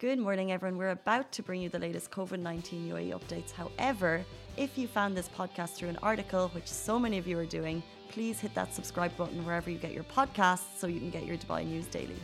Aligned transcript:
Good 0.00 0.18
morning, 0.18 0.50
everyone. 0.50 0.78
We're 0.78 0.92
about 0.92 1.30
to 1.32 1.42
bring 1.42 1.60
you 1.60 1.68
the 1.68 1.78
latest 1.78 2.10
COVID 2.10 2.38
19 2.38 2.88
UAE 2.88 3.10
updates. 3.12 3.52
However, 3.52 4.24
if 4.56 4.78
you 4.78 4.88
found 4.88 5.14
this 5.14 5.28
podcast 5.28 5.74
through 5.74 5.90
an 5.90 5.98
article, 6.02 6.48
which 6.54 6.68
so 6.68 6.98
many 6.98 7.18
of 7.18 7.26
you 7.26 7.38
are 7.38 7.44
doing, 7.44 7.82
please 8.08 8.40
hit 8.40 8.54
that 8.54 8.72
subscribe 8.72 9.14
button 9.18 9.44
wherever 9.44 9.68
you 9.68 9.76
get 9.76 9.92
your 9.92 10.04
podcasts 10.04 10.78
so 10.78 10.86
you 10.86 11.00
can 11.00 11.10
get 11.10 11.26
your 11.26 11.36
Dubai 11.36 11.66
news 11.66 11.84
daily. 11.84 12.16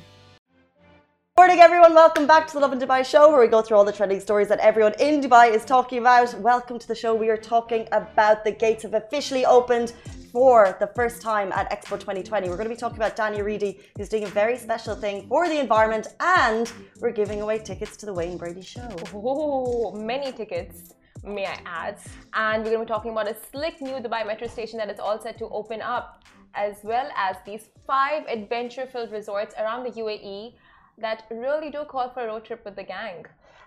Good 1.36 1.36
Morning, 1.36 1.60
everyone. 1.60 1.92
Welcome 1.92 2.26
back 2.26 2.46
to 2.46 2.54
the 2.54 2.60
Lovin 2.60 2.78
Dubai 2.78 3.04
show, 3.04 3.28
where 3.30 3.42
we 3.42 3.46
go 3.46 3.61
through 3.61 3.77
all 3.77 3.84
the 3.84 3.93
trending 3.93 4.20
stories 4.20 4.48
that 4.48 4.61
everyone 4.61 4.95
in 4.98 5.20
Dubai 5.20 5.54
is 5.54 5.62
talking 5.66 5.98
about. 5.98 6.32
Welcome 6.40 6.79
to 6.79 6.88
the 6.88 6.95
show. 6.95 7.14
We 7.14 7.29
are 7.29 7.36
talking 7.36 7.86
about 7.93 8.43
the 8.43 8.52
gates 8.52 8.84
have 8.84 8.95
officially 8.95 9.45
opened 9.45 9.93
for 10.37 10.77
the 10.80 10.89
first 10.89 11.23
time 11.23 11.50
at 11.52 11.64
Expo 11.71 11.98
2020. 11.98 12.50
We're 12.50 12.59
going 12.59 12.69
to 12.69 12.75
be 12.75 12.79
talking 12.79 12.98
about 12.98 13.16
Danny 13.16 13.39
Aridi, 13.39 13.80
who's 13.96 14.11
doing 14.11 14.25
a 14.25 14.32
very 14.43 14.59
special 14.59 14.95
thing 14.95 15.27
for 15.29 15.48
the 15.48 15.59
environment, 15.59 16.09
and 16.20 16.70
we're 17.01 17.16
giving 17.23 17.41
away 17.41 17.59
tickets 17.59 17.96
to 18.01 18.05
the 18.05 18.12
Wayne 18.12 18.37
Brady 18.37 18.61
show. 18.61 18.87
Oh, 19.14 19.93
many 19.93 20.33
tickets, 20.33 20.93
may 21.24 21.46
I 21.46 21.59
add. 21.65 21.96
And 22.34 22.62
we're 22.62 22.73
going 22.74 22.84
to 22.84 22.84
be 22.84 22.95
talking 22.96 23.12
about 23.12 23.29
a 23.29 23.37
slick 23.51 23.80
new 23.80 23.96
Dubai 24.07 24.27
metro 24.27 24.46
station 24.46 24.77
that 24.80 24.91
is 24.91 25.01
all 25.01 25.19
set 25.19 25.38
to 25.38 25.48
open 25.48 25.80
up, 25.80 26.23
as 26.55 26.74
well 26.82 27.09
as 27.16 27.37
these 27.46 27.71
five 27.87 28.27
adventure 28.29 28.84
filled 28.84 29.12
resorts 29.12 29.55
around 29.59 29.84
the 29.84 29.93
UAE 30.02 30.52
that 30.98 31.24
really 31.30 31.71
do 31.71 31.84
call 31.84 32.10
for 32.10 32.21
a 32.24 32.27
road 32.27 32.45
trip 32.45 32.62
with 32.66 32.77
the 32.77 32.84
gang. 32.84 33.24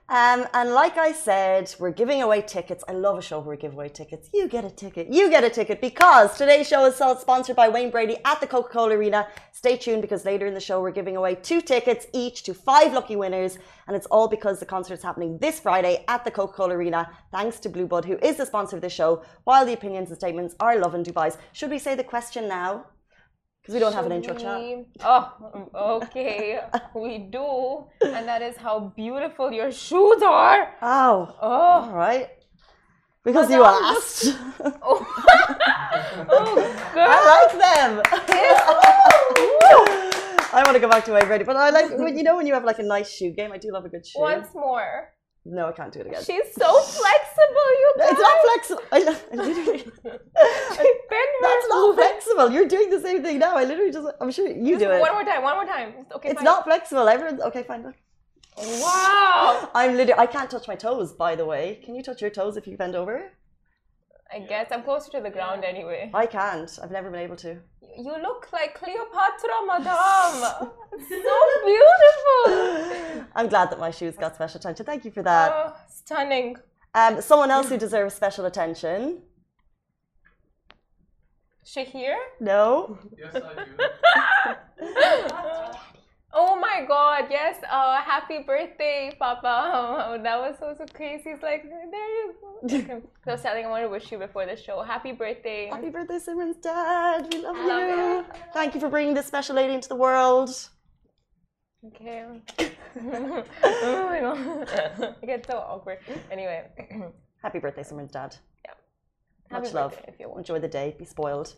Um, 0.10 0.48
and 0.56 0.72
like 0.72 0.98
I 0.98 1.12
said, 1.12 1.76
we're 1.78 1.92
giving 1.92 2.24
away 2.24 2.42
tickets. 2.42 2.84
I 2.88 2.94
love 2.94 3.20
a 3.20 3.22
show 3.22 3.38
where 3.38 3.56
we 3.56 3.62
give 3.62 3.74
away 3.74 3.90
tickets. 3.90 4.28
You 4.34 4.48
get 4.48 4.66
a 4.66 4.72
ticket. 4.72 5.08
You 5.14 5.30
get 5.30 5.44
a 5.44 5.52
ticket 5.52 5.82
because 5.82 6.36
today's 6.36 6.68
show 6.68 6.84
is 6.86 6.96
sponsored 6.96 7.56
by 7.56 7.70
Wayne 7.70 7.92
Brady 7.92 8.18
at 8.26 8.42
the 8.42 8.48
Coca 8.48 8.70
Cola 8.70 8.96
Arena. 8.96 9.28
Stay 9.52 9.78
tuned 9.78 10.02
because 10.02 10.26
later 10.26 10.48
in 10.48 10.56
the 10.56 10.60
show, 10.60 10.82
we're 10.82 10.90
giving 10.90 11.16
away 11.16 11.36
two 11.36 11.62
tickets 11.62 12.08
each 12.12 12.42
to 12.44 12.56
five 12.56 12.92
lucky 12.92 13.18
winners. 13.18 13.60
And 13.86 13.96
it's 13.96 14.08
all 14.08 14.28
because 14.28 14.60
the 14.60 14.66
concert 14.66 14.96
is 14.96 15.04
happening 15.04 15.38
this 15.38 15.60
Friday 15.60 16.04
at 16.08 16.26
the 16.26 16.32
Coca 16.32 16.54
Cola 16.54 16.74
Arena, 16.74 17.08
thanks 17.32 17.60
to 17.60 17.70
Blu 17.70 17.86
Blood, 17.86 18.06
who 18.06 18.18
is 18.24 18.38
the 18.38 18.48
sponsor 18.48 18.78
of 18.78 18.82
the 18.82 18.90
show, 18.90 19.22
while 19.44 19.64
the 19.64 19.74
opinions 19.74 20.10
and 20.10 20.18
statements 20.18 20.56
are 20.60 20.80
Lovin 20.80 21.04
Dubai's. 21.04 21.38
Should 21.52 21.70
we 21.70 21.78
say 21.78 21.94
the 21.94 22.04
question 22.04 22.48
now? 22.48 22.86
Because 23.70 23.76
we 23.76 23.86
don't 23.86 23.94
have 23.94 24.08
an 24.08 24.14
intro 24.14 24.34
chat. 24.34 24.60
Oh, 25.04 26.02
okay. 26.02 26.60
we 26.96 27.20
do. 27.20 27.86
And 28.02 28.28
that 28.28 28.42
is 28.42 28.58
how 28.58 28.92
beautiful 28.96 29.52
your 29.52 29.72
shoes 29.72 30.24
are. 30.24 30.74
Oh. 30.82 31.36
Oh. 31.40 31.86
All 31.86 31.92
right. 31.92 32.30
Because 33.24 33.52
you 33.52 33.64
asked. 33.64 34.36
Oh, 34.60 35.06
oh 36.32 36.56
girl. 36.96 37.08
I 37.08 37.20
like 37.36 37.54
them. 37.62 38.02
Oh. 39.72 40.48
I 40.52 40.64
want 40.64 40.74
to 40.74 40.80
go 40.80 40.90
back 40.90 41.06
to 41.06 41.12
my 41.12 41.22
ready, 41.22 41.44
but 41.44 41.56
I 41.56 41.70
like 41.70 41.96
when 41.96 42.18
you 42.18 42.24
know 42.24 42.38
when 42.38 42.48
you 42.48 42.56
have 42.56 42.64
like 42.64 42.80
a 42.80 42.84
nice 42.84 43.12
shoe 43.12 43.30
game. 43.30 43.52
I 43.52 43.60
do 43.60 43.72
love 43.72 43.86
a 43.86 43.90
good 43.90 44.04
shoe. 44.04 44.20
Once 44.20 44.48
more. 44.56 45.10
No, 45.52 45.68
I 45.68 45.72
can't 45.72 45.92
do 45.92 46.00
it 46.02 46.08
again. 46.08 46.24
She's 46.24 46.54
so 46.54 46.70
flexible, 46.82 47.70
you 47.82 47.94
guys. 47.98 48.10
it's 48.12 48.22
not 48.28 48.38
flexible. 48.48 48.84
I, 48.92 48.98
I 49.32 49.36
literally, 49.48 49.84
that's 51.42 51.68
not 51.70 51.86
foot. 51.88 51.96
flexible. 51.96 52.52
You're 52.52 52.68
doing 52.68 52.90
the 52.92 53.02
same 53.02 53.24
thing 53.24 53.40
now. 53.40 53.56
I 53.58 53.64
literally 53.64 53.92
just. 53.92 54.08
I'm 54.22 54.32
sure 54.32 54.48
you 54.48 54.74
Just 54.76 54.86
do 54.86 54.92
it. 54.92 55.00
One 55.02 55.14
more 55.14 55.24
time, 55.24 55.42
one 55.44 55.56
more 55.56 55.66
time. 55.66 55.94
Okay, 56.16 56.30
It's 56.30 56.38
fine. 56.38 56.46
not 56.46 56.66
flexible. 56.66 57.08
Everyone's 57.08 57.42
okay. 57.42 57.64
Fine. 57.64 57.84
Look. 57.84 57.96
Wow. 58.58 59.70
I'm 59.74 59.96
literally. 59.98 60.20
I 60.20 60.28
can't 60.28 60.50
touch 60.52 60.68
my 60.68 60.76
toes. 60.76 61.14
By 61.14 61.36
the 61.36 61.46
way, 61.46 61.80
can 61.84 61.96
you 61.96 62.04
touch 62.04 62.22
your 62.22 62.30
toes 62.30 62.56
if 62.58 62.68
you 62.68 62.78
bend 62.78 62.96
over? 62.96 63.32
I 64.32 64.40
guess 64.40 64.68
I'm 64.72 64.84
closer 64.84 65.12
to 65.12 65.22
the 65.22 65.30
ground 65.30 65.64
anyway. 65.64 66.12
I 66.14 66.26
can't. 66.28 66.70
I've 66.82 66.92
never 66.92 67.10
been 67.10 67.20
able 67.20 67.36
to. 67.38 67.58
You 67.98 68.16
look 68.22 68.48
like 68.54 68.76
Cleopatra, 68.76 69.66
madame. 69.66 70.70
so 70.92 71.38
beautiful. 71.66 73.26
I'm 73.36 73.48
glad 73.48 73.72
that 73.72 73.80
my 73.80 73.90
shoes 73.90 74.16
got 74.16 74.36
special 74.36 74.60
attention. 74.60 74.86
Thank 74.86 75.04
you 75.04 75.12
for 75.12 75.24
that. 75.24 75.52
Oh, 75.52 75.74
stunning. 75.90 76.58
Um, 76.94 77.22
someone 77.22 77.50
else 77.50 77.70
who 77.70 77.78
deserves 77.78 78.14
special 78.14 78.46
attention. 78.46 79.24
Shahir? 81.66 82.16
No. 82.40 82.98
Yes, 83.18 83.36
I 83.36 83.66
do. 84.84 85.80
Oh 86.32 86.56
my 86.56 86.86
god, 86.88 87.26
yes. 87.30 87.58
Uh, 87.70 88.02
happy 88.02 88.40
birthday, 88.46 89.12
Papa. 89.18 90.20
that 90.24 90.40
was 90.40 90.56
so, 90.60 90.76
so 90.78 90.86
crazy. 90.94 91.32
He's 91.32 91.42
like, 91.42 91.64
there 91.64 92.10
you 92.18 92.36
go. 92.42 93.02
So 93.26 93.32
I 93.32 93.36
was 93.36 93.46
I 93.46 93.68
want 93.68 93.84
to 93.84 93.90
wish 93.90 94.12
you 94.12 94.18
before 94.18 94.46
the 94.46 94.56
show. 94.56 94.82
Happy 94.84 95.12
birthday. 95.12 95.68
Happy 95.68 95.90
birthday, 95.90 96.20
Simran's 96.20 96.58
dad. 96.58 97.28
We 97.32 97.42
love 97.42 97.58
you. 97.58 97.68
love 97.68 98.26
Thank 98.54 98.76
you 98.76 98.80
for 98.80 98.90
bringing 98.90 99.14
this 99.14 99.26
special 99.26 99.56
lady 99.56 99.74
into 99.74 99.90
the 99.90 99.96
world. 99.96 100.50
Okay. 101.88 102.26
oh 102.96 103.44
my 104.10 104.20
god. 104.20 105.16
I 105.22 105.26
get 105.26 105.46
so 105.48 105.58
awkward. 105.58 106.00
Anyway. 106.32 106.66
Happy 107.42 107.60
birthday, 107.60 107.84
Simran's 107.84 108.12
dad. 108.12 108.36
Happy 109.50 109.64
Much 109.64 109.74
love. 109.74 109.98
if 110.08 110.20
you 110.20 110.28
want. 110.28 110.40
Enjoy 110.40 110.60
the 110.60 110.68
day. 110.68 110.96
Be 111.00 111.06
spoiled. 111.06 111.56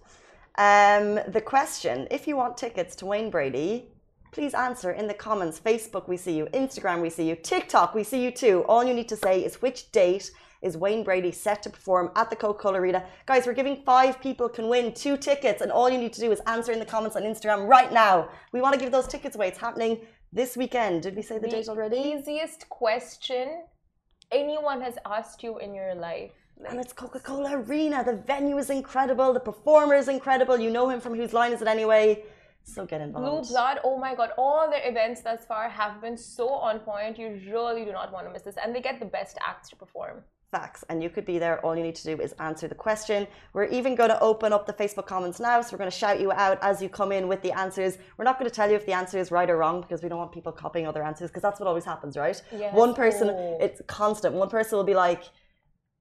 Um, 0.57 1.19
the 1.27 1.41
question 1.43 2.07
if 2.09 2.27
you 2.27 2.37
want 2.37 2.57
tickets 2.57 2.95
to 2.97 3.05
Wayne 3.05 3.29
Brady, 3.29 3.89
please 4.31 4.53
answer 4.53 4.91
in 4.91 5.07
the 5.07 5.13
comments. 5.13 5.59
Facebook, 5.59 6.07
we 6.07 6.17
see 6.17 6.35
you. 6.35 6.45
Instagram, 6.53 7.01
we 7.01 7.09
see 7.09 7.27
you. 7.27 7.35
TikTok, 7.35 7.93
we 7.93 8.03
see 8.03 8.23
you 8.23 8.31
too. 8.31 8.63
All 8.67 8.83
you 8.83 8.93
need 8.93 9.09
to 9.09 9.15
say 9.15 9.43
is 9.43 9.61
which 9.61 9.91
date 9.91 10.31
is 10.61 10.77
Wayne 10.77 11.03
Brady 11.03 11.31
set 11.31 11.63
to 11.63 11.69
perform 11.69 12.11
at 12.15 12.29
the 12.29 12.35
Coca 12.35 12.61
Cola 12.61 12.79
Arena. 12.79 13.03
Guys, 13.25 13.45
we're 13.45 13.53
giving 13.53 13.83
five 13.83 14.21
people 14.21 14.47
can 14.47 14.69
win 14.69 14.93
two 14.93 15.17
tickets, 15.17 15.61
and 15.61 15.71
all 15.71 15.89
you 15.89 15.97
need 15.97 16.13
to 16.13 16.21
do 16.21 16.31
is 16.31 16.39
answer 16.41 16.71
in 16.71 16.79
the 16.79 16.85
comments 16.85 17.15
on 17.15 17.23
Instagram 17.23 17.67
right 17.67 17.91
now. 17.91 18.29
We 18.53 18.61
want 18.61 18.73
to 18.73 18.79
give 18.79 18.91
those 18.91 19.07
tickets 19.07 19.35
away. 19.35 19.47
It's 19.47 19.57
happening 19.57 19.99
this 20.31 20.55
weekend. 20.55 21.03
Did 21.03 21.15
we 21.15 21.23
say 21.23 21.39
the 21.39 21.47
date 21.47 21.67
already? 21.67 21.97
Easiest 21.97 22.69
question 22.69 23.63
anyone 24.31 24.81
has 24.81 24.97
asked 25.05 25.43
you 25.43 25.57
in 25.59 25.73
your 25.73 25.93
life. 25.95 26.31
And 26.69 26.79
it's 26.79 26.93
Coca 26.93 27.19
Cola 27.19 27.57
Arena. 27.57 28.03
The 28.03 28.13
venue 28.13 28.57
is 28.57 28.69
incredible. 28.69 29.33
The 29.33 29.39
performer 29.39 29.95
is 29.95 30.07
incredible. 30.07 30.59
You 30.59 30.69
know 30.69 30.89
him 30.89 31.01
from 31.01 31.15
Whose 31.15 31.33
Line 31.33 31.53
Is 31.53 31.61
It 31.61 31.67
Anyway? 31.67 32.23
So 32.63 32.85
get 32.85 33.01
involved. 33.01 33.47
Blue. 33.47 33.53
Blood, 33.55 33.79
oh 33.83 33.97
my 33.97 34.15
god, 34.15 34.31
all 34.37 34.69
their 34.69 34.87
events 34.89 35.21
thus 35.21 35.45
far 35.45 35.69
have 35.69 36.01
been 36.01 36.17
so 36.17 36.49
on 36.49 36.79
point. 36.79 37.17
You 37.17 37.39
really 37.51 37.83
do 37.85 37.91
not 37.91 38.11
want 38.13 38.27
to 38.27 38.31
miss 38.33 38.43
this. 38.43 38.55
And 38.63 38.73
they 38.75 38.81
get 38.81 38.99
the 38.99 39.05
best 39.05 39.37
acts 39.45 39.69
to 39.69 39.75
perform. 39.75 40.23
Facts. 40.51 40.83
And 40.89 41.01
you 41.01 41.09
could 41.09 41.25
be 41.25 41.39
there. 41.39 41.65
All 41.65 41.77
you 41.77 41.81
need 41.83 41.95
to 41.95 42.03
do 42.03 42.21
is 42.21 42.33
answer 42.33 42.67
the 42.67 42.75
question. 42.75 43.25
We're 43.53 43.65
even 43.65 43.95
going 43.95 44.09
to 44.09 44.19
open 44.19 44.51
up 44.51 44.67
the 44.67 44.73
Facebook 44.73 45.05
comments 45.07 45.39
now. 45.39 45.61
So 45.61 45.71
we're 45.71 45.77
going 45.77 45.89
to 45.89 45.95
shout 45.97 46.19
you 46.19 46.33
out 46.33 46.59
as 46.61 46.81
you 46.81 46.89
come 46.89 47.13
in 47.13 47.29
with 47.29 47.41
the 47.41 47.53
answers. 47.53 47.97
We're 48.17 48.25
not 48.25 48.37
going 48.37 48.49
to 48.49 48.55
tell 48.55 48.69
you 48.69 48.75
if 48.75 48.85
the 48.85 48.91
answer 48.91 49.17
is 49.17 49.31
right 49.31 49.49
or 49.49 49.55
wrong 49.57 49.79
because 49.79 50.03
we 50.03 50.09
don't 50.09 50.17
want 50.19 50.33
people 50.33 50.51
copying 50.51 50.85
other 50.87 51.03
answers 51.03 51.29
because 51.29 51.41
that's 51.41 51.59
what 51.61 51.67
always 51.67 51.85
happens, 51.85 52.17
right? 52.17 52.41
Yes. 52.51 52.75
One 52.75 52.93
person, 52.93 53.29
Oh. 53.29 53.57
it's 53.61 53.81
constant. 53.87 54.35
One 54.35 54.49
person 54.49 54.77
will 54.77 54.83
be 54.83 54.93
like, 54.93 55.23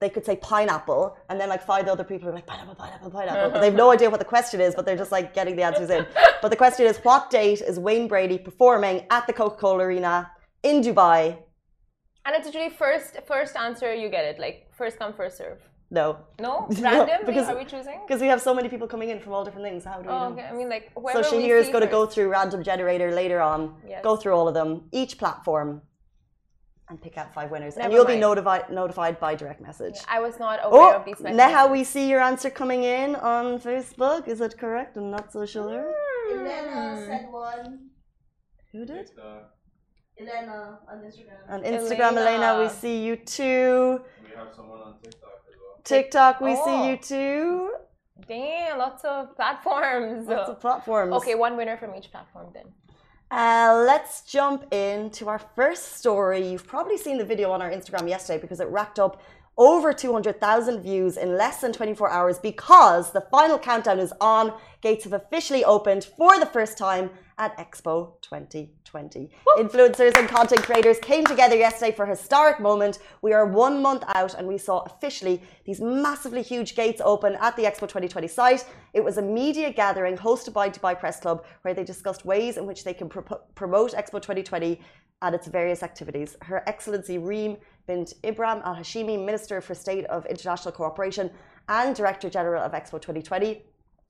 they 0.01 0.09
could 0.09 0.25
say 0.25 0.37
pineapple, 0.37 1.17
and 1.29 1.39
then 1.39 1.49
like 1.51 1.63
five 1.65 1.87
other 1.87 2.05
people 2.05 2.29
are 2.29 2.33
like 2.33 2.47
pineapple, 2.47 2.75
pineapple, 2.75 3.11
pineapple, 3.11 3.51
but 3.51 3.61
they've 3.61 3.75
no 3.75 3.91
idea 3.97 4.09
what 4.09 4.19
the 4.19 4.25
question 4.37 4.61
is, 4.61 4.75
but 4.75 4.87
they're 4.87 4.97
just 4.97 5.13
like 5.13 5.35
getting 5.35 5.57
the 5.57 5.63
answers 5.63 5.91
in. 5.91 6.07
But 6.43 6.49
the 6.49 6.57
question 6.57 6.87
is, 6.87 6.97
what 6.99 7.29
date 7.31 7.61
is 7.61 7.79
Wayne 7.79 8.09
Brady 8.09 8.39
performing 8.39 9.07
at 9.11 9.27
the 9.27 9.35
Coca-Cola 9.35 9.85
Arena 9.85 10.31
in 10.63 10.81
Dubai? 10.81 11.37
And 12.25 12.35
it's 12.37 12.47
usually 12.47 12.71
first 12.71 13.19
first 13.27 13.57
answer 13.57 13.95
you 13.95 14.09
get 14.09 14.25
it, 14.25 14.39
like 14.39 14.69
first 14.73 14.99
come, 14.99 15.13
first 15.13 15.37
serve. 15.37 15.59
No, 15.93 16.19
No? 16.41 16.67
No, 16.71 16.83
Random? 16.83 17.27
because- 17.27 17.49
Are 17.49 17.59
we 17.59 17.65
choosing? 17.65 17.99
because 18.07 18.21
we 18.23 18.29
have 18.29 18.41
so 18.41 18.55
many 18.55 18.69
people 18.71 18.87
coming 18.87 19.11
in 19.11 19.19
from 19.21 19.33
all 19.35 19.45
different 19.45 19.67
things. 19.67 19.85
How 19.85 19.97
do 20.01 20.09
we 20.09 20.15
Oh, 20.15 20.19
know? 20.29 20.33
okay. 20.35 20.47
I 20.51 20.53
mean, 20.53 20.69
like, 20.69 20.85
So 20.95 21.01
whoever 21.03 21.23
Shahir 21.25 21.57
is 21.61 21.69
going 21.69 21.85
to 21.89 21.91
go 21.99 22.07
through 22.07 22.29
random 22.31 22.63
generator 22.63 23.11
later 23.23 23.41
on, 23.41 23.75
Yes. 23.87 24.01
go 24.09 24.15
through 24.17 24.35
all 24.39 24.47
of 24.47 24.55
them, 24.55 24.71
each 24.93 25.19
platform, 25.19 25.83
and 26.91 27.01
pick 27.01 27.17
out 27.17 27.33
five 27.33 27.51
winners. 27.51 27.77
and 27.77 27.93
you'll 27.93 28.05
be 28.05 28.17
notified 28.17 28.69
notified 28.71 29.19
by 29.21 29.35
direct 29.35 29.61
message. 29.61 29.97
I 30.09 30.21
was 30.21 30.39
not 30.39 30.59
oh, 30.63 30.69
aware 30.71 30.95
Oh, 30.95 30.99
of 30.99 31.05
these 31.05 31.21
messages. 31.21 31.37
Neha, 31.37 31.69
we 31.69 31.85
see 31.85 32.09
your 32.11 32.21
answer 32.21 32.51
coming 32.51 32.83
in 32.83 33.15
on 33.17 33.59
Facebook. 33.61 34.29
Is 34.29 34.41
it 34.41 34.59
correct? 34.59 34.97
I'm 34.97 35.11
not 35.11 35.33
so 35.33 35.47
sure. 35.47 35.85
Hmm. 35.95 36.39
Elena 36.39 36.97
hmm. 36.97 37.07
said 37.07 37.27
one. 37.31 37.91
Who 38.73 38.85
did? 38.85 38.97
It's, 38.97 39.13
Elena 40.21 40.79
on 40.91 40.99
Instagram. 41.09 41.41
On 41.49 41.63
Instagram, 41.63 42.13
Elena, 42.23 42.61
we 42.61 42.69
see 42.69 42.97
you 43.07 43.17
too. 43.17 44.01
we 44.23 44.31
have 44.37 44.49
someone 44.55 44.81
on 44.81 44.95
TikTok 45.03 45.39
as 45.49 45.55
well. 45.61 45.81
TikTok, 45.85 46.41
we 46.41 46.53
Oh. 46.57 46.65
see 46.67 46.89
you 46.89 46.97
too. 46.97 47.75
Damn, 48.29 48.79
lots 48.79 49.03
of 49.05 49.35
platforms. 49.35 50.29
Lots 50.29 50.51
of 50.51 50.61
platforms. 50.61 51.15
Okay, 51.15 51.35
one 51.35 51.57
winner 51.57 51.77
from 51.79 51.95
each 51.95 52.11
platform 52.11 52.49
then. 52.53 52.67
Uh, 53.31 53.85
let's 53.87 54.23
jump 54.23 54.73
into 54.75 55.29
our 55.29 55.39
first 55.39 55.99
story. 55.99 56.51
You've 56.51 56.67
probably 56.67 56.97
seen 56.97 57.17
the 57.17 57.25
video 57.25 57.53
on 57.53 57.63
our 57.63 57.71
Instagram 57.71 58.09
yesterday 58.09 58.41
because 58.41 58.59
it 58.59 58.67
racked 58.69 58.99
up 58.99 59.23
over 59.61 59.93
200,000 59.93 60.81
views 60.81 61.19
in 61.19 61.37
less 61.37 61.61
than 61.61 61.71
24 61.71 62.09
hours 62.09 62.39
because 62.39 63.13
the 63.13 63.21
final 63.31 63.59
countdown 63.59 63.99
is 63.99 64.13
on. 64.19 64.55
Gates 64.81 65.05
have 65.05 65.13
officially 65.13 65.63
opened 65.65 66.09
for 66.17 66.39
the 66.41 66.47
first 66.47 66.79
time 66.79 67.11
at 67.37 67.57
Expo 67.59 68.13
2020. 68.23 69.31
Influencers 69.59 70.17
and 70.17 70.29
content 70.29 70.63
creators 70.63 70.99
came 71.01 71.27
together 71.27 71.57
yesterday 71.57 71.95
for 71.95 72.07
a 72.07 72.09
historic 72.09 72.59
moment. 72.59 73.01
We 73.21 73.35
are 73.35 73.45
one 73.45 73.83
month 73.83 74.05
out 74.09 74.33
and 74.35 74.49
we 74.49 74.57
saw 74.57 74.81
officially 74.81 75.43
these 75.67 75.81
massively 75.81 76.43
huge 76.43 76.75
gates 76.75 77.03
open 77.05 77.37
at 77.41 77.55
the 77.57 77.65
Expo 77.65 77.81
2020 77.81 78.29
site. 78.29 78.65
It 78.95 79.05
was 79.05 79.19
a 79.19 79.23
media 79.23 79.71
gathering 79.71 80.17
hosted 80.17 80.55
by 80.55 80.71
Dubai 80.71 80.99
Press 80.99 81.21
Club 81.21 81.45
where 81.63 81.75
they 81.75 81.85
discussed 81.85 82.25
ways 82.25 82.57
in 82.57 82.67
which 82.67 82.85
they 82.85 82.95
can 82.95 83.11
pro- 83.11 83.41
promote 83.55 83.93
Expo 83.93 84.21
2020 84.23 84.81
at 85.23 85.35
its 85.35 85.47
various 85.47 85.83
activities. 85.83 86.37
Her 86.43 86.63
Excellency 86.67 87.19
Reem 87.19 87.57
bint 87.87 88.15
Ibrahim 88.25 88.63
Al 88.65 88.77
Hashimi, 88.77 89.23
Minister 89.25 89.61
for 89.61 89.75
State 89.75 90.07
of 90.07 90.27
International 90.27 90.73
Cooperation 90.73 91.31
and 91.69 91.95
Director 91.95 92.31
General 92.31 92.63
of 92.63 92.73
Expo 92.73 93.01
2020, 93.01 93.63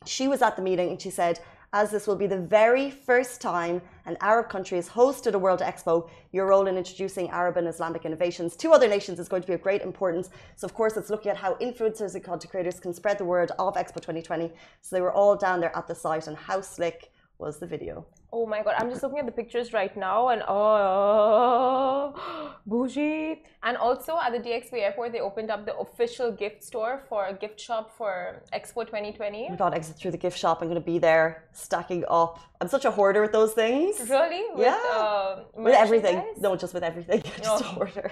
she 0.06 0.28
was 0.28 0.40
at 0.40 0.56
the 0.56 0.62
meeting 0.62 0.90
and 0.90 1.00
she 1.00 1.10
said, 1.10 1.40
as 1.72 1.90
this 1.90 2.06
will 2.06 2.16
be 2.16 2.26
the 2.26 2.38
very 2.38 2.90
first 2.90 3.40
time 3.40 3.80
an 4.06 4.16
Arab 4.20 4.48
country 4.48 4.76
has 4.76 4.88
hosted 4.88 5.34
a 5.34 5.38
World 5.38 5.60
Expo, 5.60 6.08
your 6.32 6.46
role 6.46 6.66
in 6.66 6.76
introducing 6.76 7.30
Arab 7.30 7.58
and 7.58 7.68
Islamic 7.68 8.04
innovations 8.04 8.56
to 8.56 8.72
other 8.72 8.88
nations 8.88 9.20
is 9.20 9.28
going 9.28 9.42
to 9.42 9.46
be 9.46 9.54
of 9.54 9.62
great 9.62 9.82
importance. 9.82 10.30
So, 10.56 10.64
of 10.64 10.74
course, 10.74 10.96
it's 10.96 11.10
looking 11.10 11.30
at 11.30 11.36
how 11.36 11.54
influencers 11.54 12.14
and 12.14 12.24
content 12.24 12.50
creators 12.50 12.80
can 12.80 12.92
spread 12.92 13.18
the 13.18 13.24
word 13.24 13.52
of 13.58 13.74
Expo 13.74 13.96
2020. 13.96 14.50
So, 14.80 14.96
they 14.96 15.00
were 15.00 15.12
all 15.12 15.36
down 15.36 15.60
there 15.60 15.76
at 15.76 15.86
the 15.86 15.94
site, 15.94 16.26
and 16.26 16.36
how 16.36 16.60
slick 16.60 17.12
was 17.38 17.58
the 17.58 17.66
video? 17.66 18.04
Oh 18.32 18.46
my 18.46 18.62
god, 18.62 18.74
I'm 18.78 18.88
just 18.90 19.02
looking 19.02 19.18
at 19.18 19.26
the 19.26 19.32
pictures 19.32 19.72
right 19.72 19.94
now 19.96 20.28
and 20.28 20.42
oh, 20.46 22.14
bougie. 22.66 23.42
And 23.62 23.76
also 23.76 24.16
at 24.18 24.32
the 24.32 24.38
DXB 24.38 24.74
airport, 24.74 25.12
they 25.12 25.20
opened 25.20 25.50
up 25.50 25.66
the 25.66 25.76
official 25.76 26.30
gift 26.30 26.62
store 26.64 27.02
for 27.08 27.26
a 27.26 27.34
gift 27.34 27.60
shop 27.60 27.90
for 27.98 28.42
Expo 28.54 28.86
2020. 28.86 29.46
Oh 29.48 29.50
my 29.50 29.56
God, 29.56 29.74
exit 29.74 29.96
through 29.96 30.12
the 30.12 30.16
gift 30.16 30.38
shop. 30.38 30.62
I'm 30.62 30.68
going 30.68 30.80
to 30.80 30.84
be 30.94 30.98
there 30.98 31.44
stacking 31.52 32.04
up. 32.08 32.38
I'm 32.60 32.68
such 32.68 32.84
a 32.84 32.90
hoarder 32.90 33.20
with 33.22 33.32
those 33.32 33.52
things. 33.52 33.98
Really? 34.08 34.44
With, 34.54 34.64
Yeah. 34.66 34.80
uh, 34.94 35.42
With 35.54 35.74
everything. 35.74 36.22
No, 36.38 36.54
just 36.56 36.72
with 36.72 36.82
everything. 36.84 37.22
just 37.42 37.62
a 37.62 37.66
Oh. 37.66 37.68
hoarder. 37.76 38.10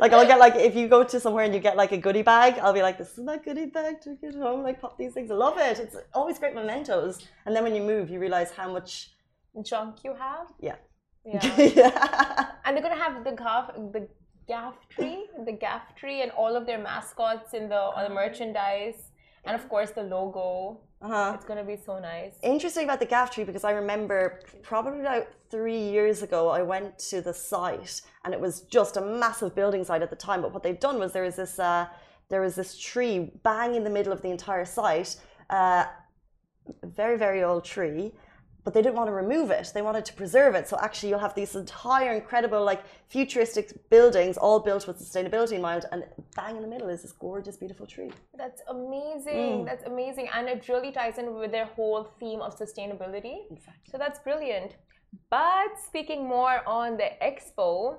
like, 0.00 0.12
I'll 0.12 0.26
get, 0.26 0.38
like, 0.38 0.54
if 0.56 0.76
you 0.76 0.86
go 0.88 1.02
to 1.02 1.18
somewhere 1.18 1.44
and 1.44 1.54
you 1.54 1.60
get, 1.60 1.76
like, 1.76 1.92
a 1.92 1.96
goodie 1.98 2.22
bag, 2.22 2.58
I'll 2.58 2.72
be 2.74 2.82
like, 2.82 2.98
this 2.98 3.12
is 3.16 3.24
my 3.24 3.38
goodie 3.38 3.66
bag 3.66 4.00
to 4.02 4.10
get 4.16 4.34
home. 4.34 4.62
Like, 4.62 4.80
pop 4.80 4.98
these 4.98 5.14
things. 5.14 5.30
I 5.30 5.34
love 5.34 5.56
it. 5.58 5.78
It's 5.80 5.96
always 6.14 6.38
great 6.38 6.54
mementos. 6.54 7.26
And 7.46 7.56
then 7.56 7.62
when 7.64 7.74
you 7.74 7.82
move, 7.82 8.10
you 8.10 8.20
realize 8.20 8.50
how 8.52 8.70
much. 8.70 9.12
Junk 9.62 10.04
you 10.04 10.14
have? 10.14 10.48
Yeah. 10.60 10.76
Yeah. 11.24 11.56
yeah. 11.56 12.48
and 12.64 12.76
they're 12.76 12.82
gonna 12.82 13.02
have 13.02 13.24
the 13.24 13.32
ghaf, 13.32 13.92
the 13.92 14.08
ghaf 14.48 14.74
tree, 14.88 15.26
the 15.44 15.52
ghaf 15.52 15.94
tree, 15.96 16.22
and 16.22 16.30
all 16.32 16.56
of 16.56 16.66
their 16.66 16.78
mascots 16.78 17.54
in 17.54 17.68
the 17.68 17.80
on 17.96 18.08
the 18.08 18.14
merchandise, 18.14 19.10
and 19.44 19.54
of 19.54 19.68
course 19.68 19.90
the 19.90 20.02
logo. 20.02 20.80
Uh-huh. 21.02 21.32
It's 21.34 21.44
gonna 21.44 21.64
be 21.64 21.76
so 21.76 21.98
nice. 21.98 22.38
Interesting 22.42 22.84
about 22.84 23.00
the 23.00 23.06
ghaf 23.06 23.30
tree 23.30 23.44
because 23.44 23.64
I 23.64 23.72
remember 23.72 24.40
probably 24.62 25.00
about 25.00 25.26
three 25.50 25.78
years 25.78 26.22
ago 26.22 26.48
I 26.48 26.62
went 26.62 26.98
to 27.10 27.20
the 27.20 27.34
site 27.34 28.00
and 28.24 28.32
it 28.32 28.40
was 28.40 28.62
just 28.62 28.96
a 28.96 29.00
massive 29.00 29.54
building 29.54 29.84
site 29.84 30.02
at 30.02 30.10
the 30.10 30.16
time. 30.16 30.42
But 30.42 30.52
what 30.54 30.62
they've 30.62 30.80
done 30.80 30.98
was 30.98 31.12
there 31.12 31.22
was 31.24 31.36
this 31.36 31.58
uh, 31.58 31.86
there 32.28 32.40
was 32.40 32.54
this 32.54 32.78
tree 32.78 33.30
bang 33.42 33.74
in 33.74 33.84
the 33.84 33.90
middle 33.90 34.12
of 34.12 34.22
the 34.22 34.30
entire 34.30 34.64
site, 34.64 35.16
uh, 35.50 35.84
very 36.82 37.18
very 37.18 37.42
old 37.42 37.64
tree. 37.64 38.12
But 38.66 38.74
they 38.74 38.82
didn't 38.82 38.96
want 38.96 39.10
to 39.12 39.18
remove 39.24 39.48
it. 39.58 39.66
They 39.72 39.84
wanted 39.88 40.04
to 40.10 40.14
preserve 40.22 40.52
it. 40.56 40.64
So 40.70 40.76
actually, 40.86 41.10
you'll 41.10 41.26
have 41.28 41.36
these 41.36 41.54
entire 41.54 42.12
incredible, 42.20 42.62
like 42.72 42.82
futuristic 43.16 43.66
buildings, 43.94 44.36
all 44.36 44.58
built 44.68 44.88
with 44.88 44.96
sustainability 44.98 45.52
in 45.52 45.62
mind. 45.70 45.82
And 45.92 46.02
bang 46.34 46.56
in 46.56 46.62
the 46.66 46.72
middle 46.74 46.88
is 46.88 47.02
this 47.02 47.12
gorgeous, 47.12 47.56
beautiful 47.56 47.86
tree. 47.86 48.10
That's 48.42 48.62
amazing. 48.76 49.66
That's 49.70 49.84
amazing, 49.84 50.26
and 50.34 50.48
it 50.48 50.68
really 50.68 50.90
ties 50.90 51.16
in 51.18 51.26
with 51.42 51.52
their 51.52 51.68
whole 51.76 52.00
theme 52.18 52.40
of 52.40 52.58
sustainability. 52.58 53.36
Exactly. 53.52 53.88
So 53.92 53.98
that's 53.98 54.18
brilliant. 54.18 54.70
But 55.30 55.70
speaking 55.90 56.20
more 56.36 56.58
on 56.66 56.96
the 56.96 57.10
expo, 57.22 57.98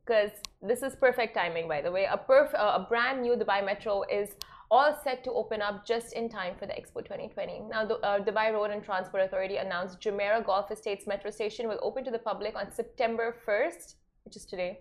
because 0.00 0.32
this 0.60 0.82
is 0.82 0.96
perfect 0.96 1.36
timing, 1.36 1.68
by 1.68 1.80
the 1.82 1.92
way. 1.96 2.04
A 2.16 2.18
perf- 2.18 2.58
uh, 2.64 2.80
a 2.80 2.86
brand 2.88 3.22
new 3.22 3.34
Dubai 3.36 3.64
Metro 3.64 4.02
is 4.20 4.30
all 4.70 4.96
set 5.02 5.24
to 5.24 5.32
open 5.32 5.60
up 5.60 5.84
just 5.84 6.12
in 6.12 6.28
time 6.28 6.54
for 6.58 6.66
the 6.66 6.72
Expo 6.72 6.98
2020. 7.02 7.62
Now, 7.68 7.84
the 7.84 7.96
uh, 7.96 8.20
Dubai 8.20 8.52
Road 8.52 8.70
and 8.70 8.84
Transport 8.84 9.24
Authority 9.24 9.56
announced 9.56 10.00
Jumeirah 10.00 10.46
Golf 10.46 10.70
Estates 10.70 11.06
Metro 11.06 11.30
Station 11.30 11.68
will 11.68 11.80
open 11.82 12.04
to 12.04 12.10
the 12.10 12.18
public 12.18 12.54
on 12.54 12.70
September 12.70 13.34
1st, 13.46 13.94
which 14.24 14.36
is 14.36 14.44
today. 14.44 14.78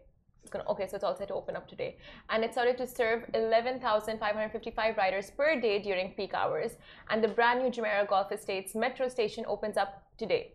Gonna 0.51 0.63
okay, 0.69 0.87
so 0.87 0.95
it's 0.95 1.03
all 1.03 1.15
set 1.15 1.27
to 1.27 1.33
open 1.35 1.55
up 1.55 1.67
today, 1.67 1.97
and 2.29 2.43
it's 2.43 2.53
started 2.55 2.75
to 2.77 2.87
serve 2.87 3.23
11,555 3.35 4.97
riders 4.97 5.29
per 5.29 5.59
day 5.59 5.79
during 5.79 6.11
peak 6.13 6.33
hours. 6.33 6.71
And 7.09 7.23
the 7.23 7.27
brand 7.27 7.61
new 7.61 7.69
Jumeirah 7.69 8.07
Golf 8.07 8.31
Estates 8.31 8.73
Metro 8.73 9.09
Station 9.09 9.43
opens 9.47 9.77
up 9.77 10.03
today. 10.17 10.53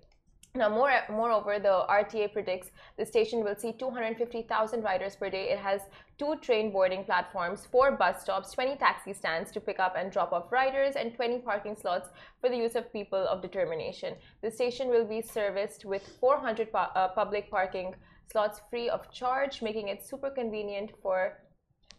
Now, 0.57 0.69
more, 0.69 0.93
moreover, 1.11 1.59
the 1.59 1.85
RTA 1.91 2.33
predicts 2.33 2.71
the 2.97 3.05
station 3.05 3.43
will 3.43 3.57
see 3.57 3.73
250,000 3.73 4.83
riders 4.85 5.17
per 5.17 5.29
day. 5.29 5.51
It 5.51 5.59
has 5.59 5.81
two 6.17 6.37
train 6.41 6.71
boarding 6.71 7.03
platforms, 7.03 7.67
four 7.67 7.91
bus 7.91 8.23
stops, 8.23 8.53
20 8.53 8.77
taxi 8.77 9.13
stands 9.13 9.51
to 9.51 9.61
pick 9.61 9.81
up 9.81 9.97
and 9.99 10.13
drop 10.13 10.33
off 10.33 10.53
riders, 10.53 10.95
and 10.95 11.13
20 11.13 11.41
parking 11.41 11.75
slots 11.75 12.11
for 12.41 12.49
the 12.49 12.57
use 12.57 12.77
of 12.77 12.93
people 12.93 13.19
of 13.19 13.43
determination. 13.43 14.15
The 14.43 14.51
station 14.53 14.91
will 14.91 15.05
be 15.05 15.23
serviced 15.23 15.85
with 15.85 16.07
400 16.21 16.71
pu- 16.71 16.79
uh, 16.79 17.09
public 17.09 17.51
parking 17.51 17.97
slots 18.31 18.61
free 18.71 18.89
of 18.89 19.11
charge, 19.11 19.61
making 19.61 19.89
it 19.89 20.07
super 20.07 20.31
convenient 20.31 20.93
for 21.03 21.37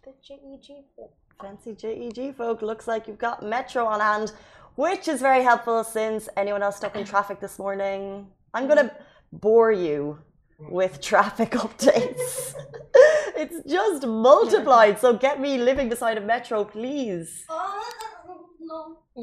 the 0.06 0.14
JEG 0.24 0.86
folk. 0.96 1.14
Fancy 1.42 1.76
JEG 1.76 2.38
folk. 2.38 2.62
Looks 2.62 2.88
like 2.88 3.06
you've 3.10 3.18
got 3.18 3.44
Metro 3.44 3.86
on 3.86 4.00
hand, 4.00 4.32
which 4.76 5.10
is 5.10 5.20
very 5.20 5.44
helpful 5.44 5.84
since 5.84 6.30
anyone 6.38 6.64
else 6.64 6.78
stuck 6.78 6.96
in 6.96 7.04
traffic 7.04 7.42
this 7.42 7.60
morning. 7.60 8.28
I'm 8.56 8.66
going 8.72 8.82
to 8.86 8.92
bore 9.46 9.72
you 9.88 10.00
with 10.80 10.94
traffic 11.10 11.52
updates. 11.66 12.54
it's 13.42 13.58
just 13.78 14.02
multiplied. 14.08 14.96
So 15.04 15.08
get 15.28 15.36
me 15.46 15.52
living 15.70 15.88
beside 15.90 16.18
a 16.18 16.22
Metro, 16.34 16.58
please. 16.64 17.30
Oh, 17.50 17.84
no, 18.70 18.80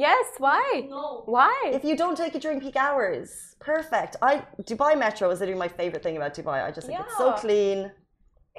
Yes, 0.06 0.26
why? 0.38 0.86
no. 0.88 1.22
Why? 1.36 1.54
If 1.78 1.82
you 1.88 1.94
don't 2.02 2.16
take 2.22 2.34
it 2.36 2.42
during 2.42 2.60
peak 2.66 2.76
hours, 2.76 3.56
perfect. 3.60 4.12
I 4.30 4.32
Dubai 4.70 4.92
Metro 5.04 5.26
is 5.30 5.40
literally 5.40 5.58
my 5.66 5.68
favorite 5.80 6.02
thing 6.06 6.16
about 6.20 6.32
Dubai. 6.38 6.58
I 6.68 6.70
just 6.70 6.86
think 6.86 7.00
it's 7.00 7.16
so 7.24 7.28
clean. 7.44 7.78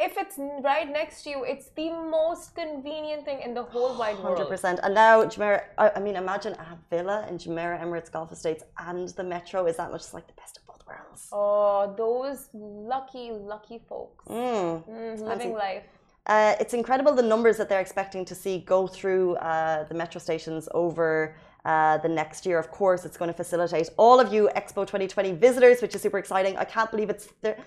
if 0.08 0.14
it's 0.24 0.38
right 0.70 0.90
next 1.00 1.16
to 1.24 1.28
you, 1.34 1.40
it's 1.52 1.68
the 1.80 1.90
most 2.20 2.46
convenient 2.64 3.22
thing 3.28 3.40
in 3.46 3.52
the 3.60 3.66
whole 3.74 3.94
wide 4.02 4.18
world. 4.24 4.38
Hundred 4.38 4.50
percent. 4.54 4.78
And 4.86 4.94
now 5.06 5.14
Jumeirah, 5.34 5.62
I, 5.84 5.86
I 5.98 6.00
mean, 6.06 6.16
imagine 6.26 6.54
a 6.54 6.68
villa 6.92 7.18
in 7.30 7.36
Jumeirah 7.44 7.80
Emirates 7.86 8.12
Golf 8.16 8.30
Estates 8.36 8.64
and 8.90 9.06
the 9.20 9.26
Metro 9.36 9.60
is 9.72 9.76
that 9.78 9.90
much 9.92 10.02
just 10.06 10.16
like 10.20 10.28
the 10.34 10.34
best 10.42 10.54
of 10.58 10.62
both 10.63 10.63
worlds. 10.88 11.28
Oh, 11.32 11.94
those 11.98 12.50
lucky, 12.54 13.32
lucky 13.32 13.80
folks. 13.90 14.26
Mm. 14.26 14.88
Mm, 14.88 15.22
living 15.22 15.54
life. 15.54 15.84
Uh, 16.26 16.56
it's 16.60 16.74
incredible 16.74 17.14
the 17.14 17.22
numbers 17.22 17.58
that 17.58 17.68
they're 17.70 17.82
expecting 17.82 18.24
to 18.26 18.36
see 18.36 18.60
go 18.60 18.88
through 18.88 19.36
uh, 19.36 19.84
the 19.90 19.94
metro 19.94 20.20
stations 20.20 20.70
over 20.74 21.36
uh, 21.66 21.98
the 21.98 22.08
next 22.10 22.46
year. 22.46 22.58
Of 22.58 22.72
course, 22.72 23.04
it's 23.06 23.18
going 23.18 23.28
to 23.30 23.34
facilitate 23.36 23.90
all 23.98 24.20
of 24.20 24.34
you 24.34 24.50
Expo 24.56 24.86
2020 24.88 25.34
visitors, 25.34 25.82
which 25.82 25.96
is 25.96 26.02
super 26.02 26.18
exciting. 26.18 26.58
I 26.58 26.64
can't 26.64 26.90
believe 26.92 27.10
it's 27.10 27.26
thir- 27.26 27.58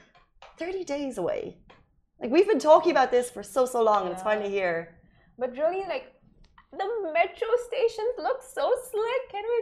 30 0.59 0.85
days 0.85 1.19
away. 1.19 1.59
Like 2.21 2.31
we've 2.31 2.49
been 2.49 2.59
talking 2.59 2.93
about 2.93 3.11
this 3.11 3.29
for 3.29 3.43
so 3.43 3.67
so 3.67 3.83
long, 3.83 4.05
and 4.05 4.13
it's 4.13 4.21
Yeah. 4.21 4.25
finally 4.25 4.49
here. 4.51 4.97
But 5.39 5.53
really, 5.53 5.85
like, 5.87 6.15
the 6.73 6.89
metro 7.13 7.49
stations 7.69 8.15
look 8.19 8.43
so 8.43 8.73
slick. 8.91 9.23
Can 9.31 9.45
we 9.45 9.56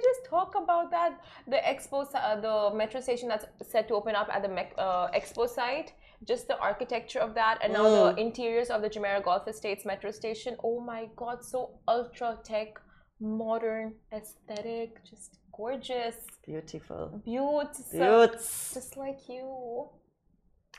talk 0.45 0.55
about 0.63 0.91
that? 0.91 1.21
The 1.47 1.57
expo, 1.57 2.07
uh, 2.15 2.41
the 2.41 2.77
metro 2.77 3.01
station 3.01 3.29
that's 3.29 3.47
set 3.71 3.89
to 3.89 3.95
open 3.95 4.15
up 4.15 4.29
at 4.33 4.43
the 4.43 4.51
uh, 4.81 5.11
expo 5.13 5.49
site, 5.49 5.93
just 6.27 6.49
the 6.49 6.59
architecture 6.59 7.21
of 7.21 7.35
that, 7.35 7.59
and 7.63 7.73
now 7.73 7.85
Mm. 7.85 8.15
the 8.17 8.21
interiors 8.21 8.71
of 8.71 8.83
the 8.83 8.91
Jumeirah 8.91 9.23
Golf 9.25 9.47
Estates 9.49 9.85
metro 9.85 10.11
station. 10.11 10.57
Oh 10.63 10.81
my 10.81 11.09
god, 11.17 11.45
so 11.45 11.59
ultra 11.89 12.39
tech, 12.45 12.81
modern, 13.21 13.95
aesthetic, 14.13 14.91
just 15.11 15.39
gorgeous, 15.53 16.17
Beautiful. 16.47 17.21
beautiful, 17.25 18.27
just 18.77 18.97
like 18.97 19.21
you 19.29 19.89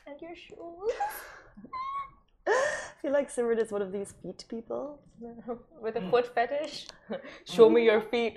and 0.06 0.20
your 0.20 0.36
shoes. 0.36 0.92
I 2.46 2.52
feel 3.02 3.12
like 3.12 3.32
Simran 3.34 3.58
is 3.58 3.70
one 3.72 3.82
of 3.82 3.92
these 3.92 4.14
feet 4.22 4.44
people. 4.48 5.00
With 5.80 5.96
a 5.96 6.02
foot 6.10 6.34
fetish, 6.34 6.86
show 7.44 7.70
me 7.70 7.84
your 7.84 8.00
feet. 8.02 8.36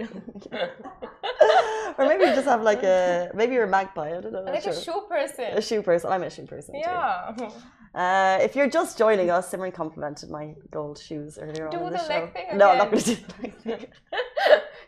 or 1.97 2.07
maybe 2.07 2.23
you 2.23 2.33
just 2.33 2.45
have 2.47 2.61
like 2.61 2.83
a 2.83 3.31
maybe 3.33 3.53
you're 3.53 3.65
a 3.65 3.67
magpie. 3.67 4.17
I 4.17 4.21
don't 4.21 4.31
know. 4.31 4.43
like 4.43 4.65
a 4.65 4.73
shoe 4.81 5.03
person. 5.09 5.45
A 5.53 5.61
shoe 5.61 5.81
person. 5.81 6.11
I'm 6.11 6.23
a 6.23 6.29
shoe 6.29 6.45
person. 6.45 6.75
too. 6.75 6.79
Yeah. 6.79 7.49
Uh, 7.93 8.37
if 8.41 8.55
you're 8.55 8.69
just 8.69 8.97
joining 8.97 9.29
us, 9.29 9.51
Simran 9.51 9.73
complimented 9.73 10.29
my 10.29 10.55
gold 10.71 10.97
shoes 10.99 11.37
earlier 11.39 11.67
Do 11.69 11.77
on 11.77 11.87
in 11.87 11.91
the, 11.93 11.97
the 11.97 12.03
show. 12.03 12.09
leg 12.09 12.33
thing 12.33 12.57
no, 12.57 12.69
I'm 12.69 12.77
not 12.77 12.91
going 12.91 13.03
to 13.03 13.15
do 13.15 13.21
the 13.21 13.41
leg 13.43 13.53
thing. 13.63 13.85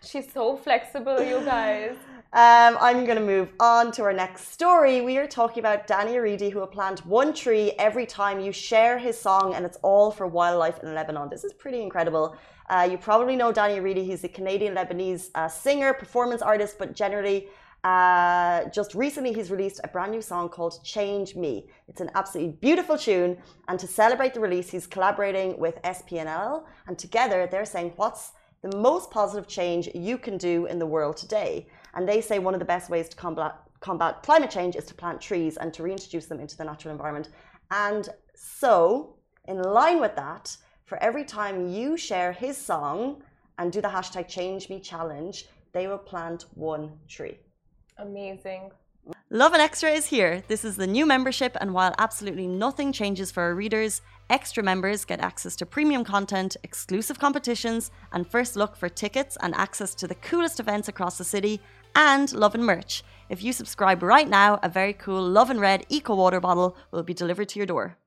She's 0.03 0.31
so 0.31 0.55
flexible, 0.55 1.21
you 1.21 1.43
guys. 1.43 1.95
Um, 2.33 2.77
I'm 2.79 3.03
going 3.03 3.17
to 3.17 3.25
move 3.25 3.51
on 3.59 3.91
to 3.91 4.03
our 4.03 4.13
next 4.13 4.53
story. 4.53 5.01
We 5.01 5.17
are 5.17 5.27
talking 5.27 5.59
about 5.59 5.85
Danny 5.85 6.13
Aridi, 6.13 6.49
who 6.49 6.59
will 6.59 6.67
plant 6.67 7.05
one 7.05 7.33
tree 7.33 7.73
every 7.77 8.05
time 8.05 8.39
you 8.39 8.53
share 8.53 8.97
his 8.97 9.19
song, 9.19 9.53
and 9.53 9.65
it's 9.65 9.77
all 9.81 10.11
for 10.11 10.25
wildlife 10.27 10.81
in 10.81 10.95
Lebanon. 10.95 11.27
This 11.29 11.43
is 11.43 11.51
pretty 11.51 11.81
incredible. 11.81 12.37
Uh, 12.69 12.87
you 12.89 12.97
probably 12.97 13.35
know 13.35 13.51
Danny 13.51 13.81
Aridi. 13.81 14.05
He's 14.05 14.23
a 14.23 14.29
Canadian 14.29 14.75
Lebanese 14.75 15.29
uh, 15.35 15.49
singer, 15.49 15.93
performance 15.93 16.41
artist, 16.41 16.77
but 16.79 16.95
generally, 16.95 17.49
uh, 17.83 18.63
just 18.69 18.95
recently, 18.95 19.33
he's 19.33 19.51
released 19.51 19.81
a 19.83 19.89
brand 19.89 20.13
new 20.13 20.21
song 20.21 20.47
called 20.47 20.81
Change 20.85 21.35
Me. 21.35 21.67
It's 21.89 21.99
an 21.99 22.11
absolutely 22.15 22.53
beautiful 22.61 22.97
tune, 22.97 23.39
and 23.67 23.77
to 23.77 23.87
celebrate 23.87 24.33
the 24.33 24.39
release, 24.39 24.69
he's 24.69 24.87
collaborating 24.87 25.59
with 25.59 25.81
SPNL, 25.81 26.63
and 26.87 26.97
together 26.97 27.45
they're 27.51 27.65
saying, 27.65 27.91
What's 27.97 28.31
the 28.61 28.77
most 28.77 29.11
positive 29.11 29.49
change 29.49 29.89
you 29.93 30.17
can 30.17 30.37
do 30.37 30.65
in 30.67 30.79
the 30.79 30.85
world 30.85 31.17
today? 31.17 31.67
And 31.93 32.07
they 32.07 32.21
say 32.21 32.39
one 32.39 32.53
of 32.53 32.59
the 32.59 32.65
best 32.65 32.89
ways 32.89 33.09
to 33.09 33.15
combat 33.15 33.55
combat 33.79 34.21
climate 34.21 34.51
change 34.51 34.75
is 34.75 34.85
to 34.85 34.93
plant 34.93 35.19
trees 35.19 35.57
and 35.57 35.73
to 35.73 35.83
reintroduce 35.83 36.27
them 36.27 36.39
into 36.39 36.55
the 36.55 36.63
natural 36.63 36.91
environment. 36.91 37.29
And 37.71 38.07
so, 38.35 39.15
in 39.47 39.61
line 39.61 39.99
with 39.99 40.15
that, 40.15 40.55
for 40.85 41.01
every 41.01 41.23
time 41.23 41.67
you 41.67 41.97
share 41.97 42.31
his 42.31 42.57
song 42.57 43.23
and 43.57 43.71
do 43.71 43.81
the 43.81 43.87
hashtag 43.87 44.27
change 44.27 44.69
me 44.69 44.79
challenge, 44.79 45.47
they 45.73 45.87
will 45.87 45.97
plant 45.97 46.45
one 46.53 46.91
tree. 47.07 47.39
Amazing. 47.97 48.71
Lovin 49.29 49.61
Extra 49.61 49.89
is 49.89 50.07
here. 50.07 50.43
This 50.47 50.63
is 50.63 50.75
the 50.75 50.85
new 50.85 51.05
membership, 51.05 51.57
and 51.59 51.73
while 51.73 51.95
absolutely 51.97 52.47
nothing 52.47 52.91
changes 52.91 53.31
for 53.31 53.43
our 53.43 53.55
readers, 53.55 54.01
extra 54.29 54.61
members 54.61 55.05
get 55.05 55.21
access 55.21 55.55
to 55.55 55.65
premium 55.65 56.03
content, 56.03 56.57
exclusive 56.63 57.17
competitions, 57.17 57.91
and 58.11 58.29
first 58.29 58.55
look 58.55 58.75
for 58.75 58.89
tickets 58.89 59.37
and 59.41 59.55
access 59.55 59.95
to 59.95 60.07
the 60.07 60.15
coolest 60.15 60.59
events 60.59 60.87
across 60.87 61.17
the 61.17 61.23
city, 61.23 61.61
and 61.95 62.31
Lovin 62.33 62.63
merch. 62.63 63.03
If 63.29 63.43
you 63.43 63.53
subscribe 63.53 64.03
right 64.03 64.27
now, 64.27 64.59
a 64.61 64.69
very 64.69 64.93
cool 64.93 65.23
Lovin 65.23 65.59
Red 65.59 65.85
Eco 65.89 66.15
Water 66.15 66.39
bottle 66.39 66.75
will 66.91 67.03
be 67.03 67.13
delivered 67.13 67.49
to 67.49 67.59
your 67.59 67.65
door. 67.65 67.97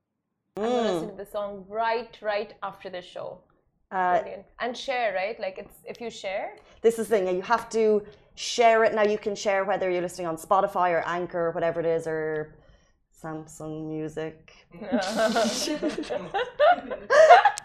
I'm 0.57 0.63
gonna 0.63 0.91
listen 0.91 1.09
to 1.09 1.15
the 1.15 1.25
song 1.25 1.65
right, 1.67 2.17
right 2.21 2.53
after 2.63 2.89
the 2.89 3.01
show. 3.01 3.39
Uh, 3.91 4.19
Brilliant. 4.19 4.45
And 4.59 4.77
share, 4.77 5.13
right? 5.13 5.39
Like 5.39 5.57
it's 5.57 5.77
if 5.85 5.99
you 5.99 6.09
share, 6.09 6.57
this 6.81 6.99
is 6.99 7.07
the 7.07 7.17
thing, 7.17 7.35
you 7.35 7.41
have 7.41 7.69
to 7.69 8.03
share 8.35 8.83
it. 8.83 8.93
Now, 8.93 9.03
you 9.03 9.17
can 9.17 9.35
share 9.35 9.63
whether 9.65 9.89
you're 9.89 10.01
listening 10.01 10.27
on 10.27 10.37
Spotify 10.37 10.91
or 10.91 11.03
Anchor 11.05 11.47
or 11.47 11.51
whatever 11.51 11.79
it 11.79 11.85
is, 11.85 12.05
or 12.05 12.53
Samsung 13.21 13.87
Music. 13.87 14.53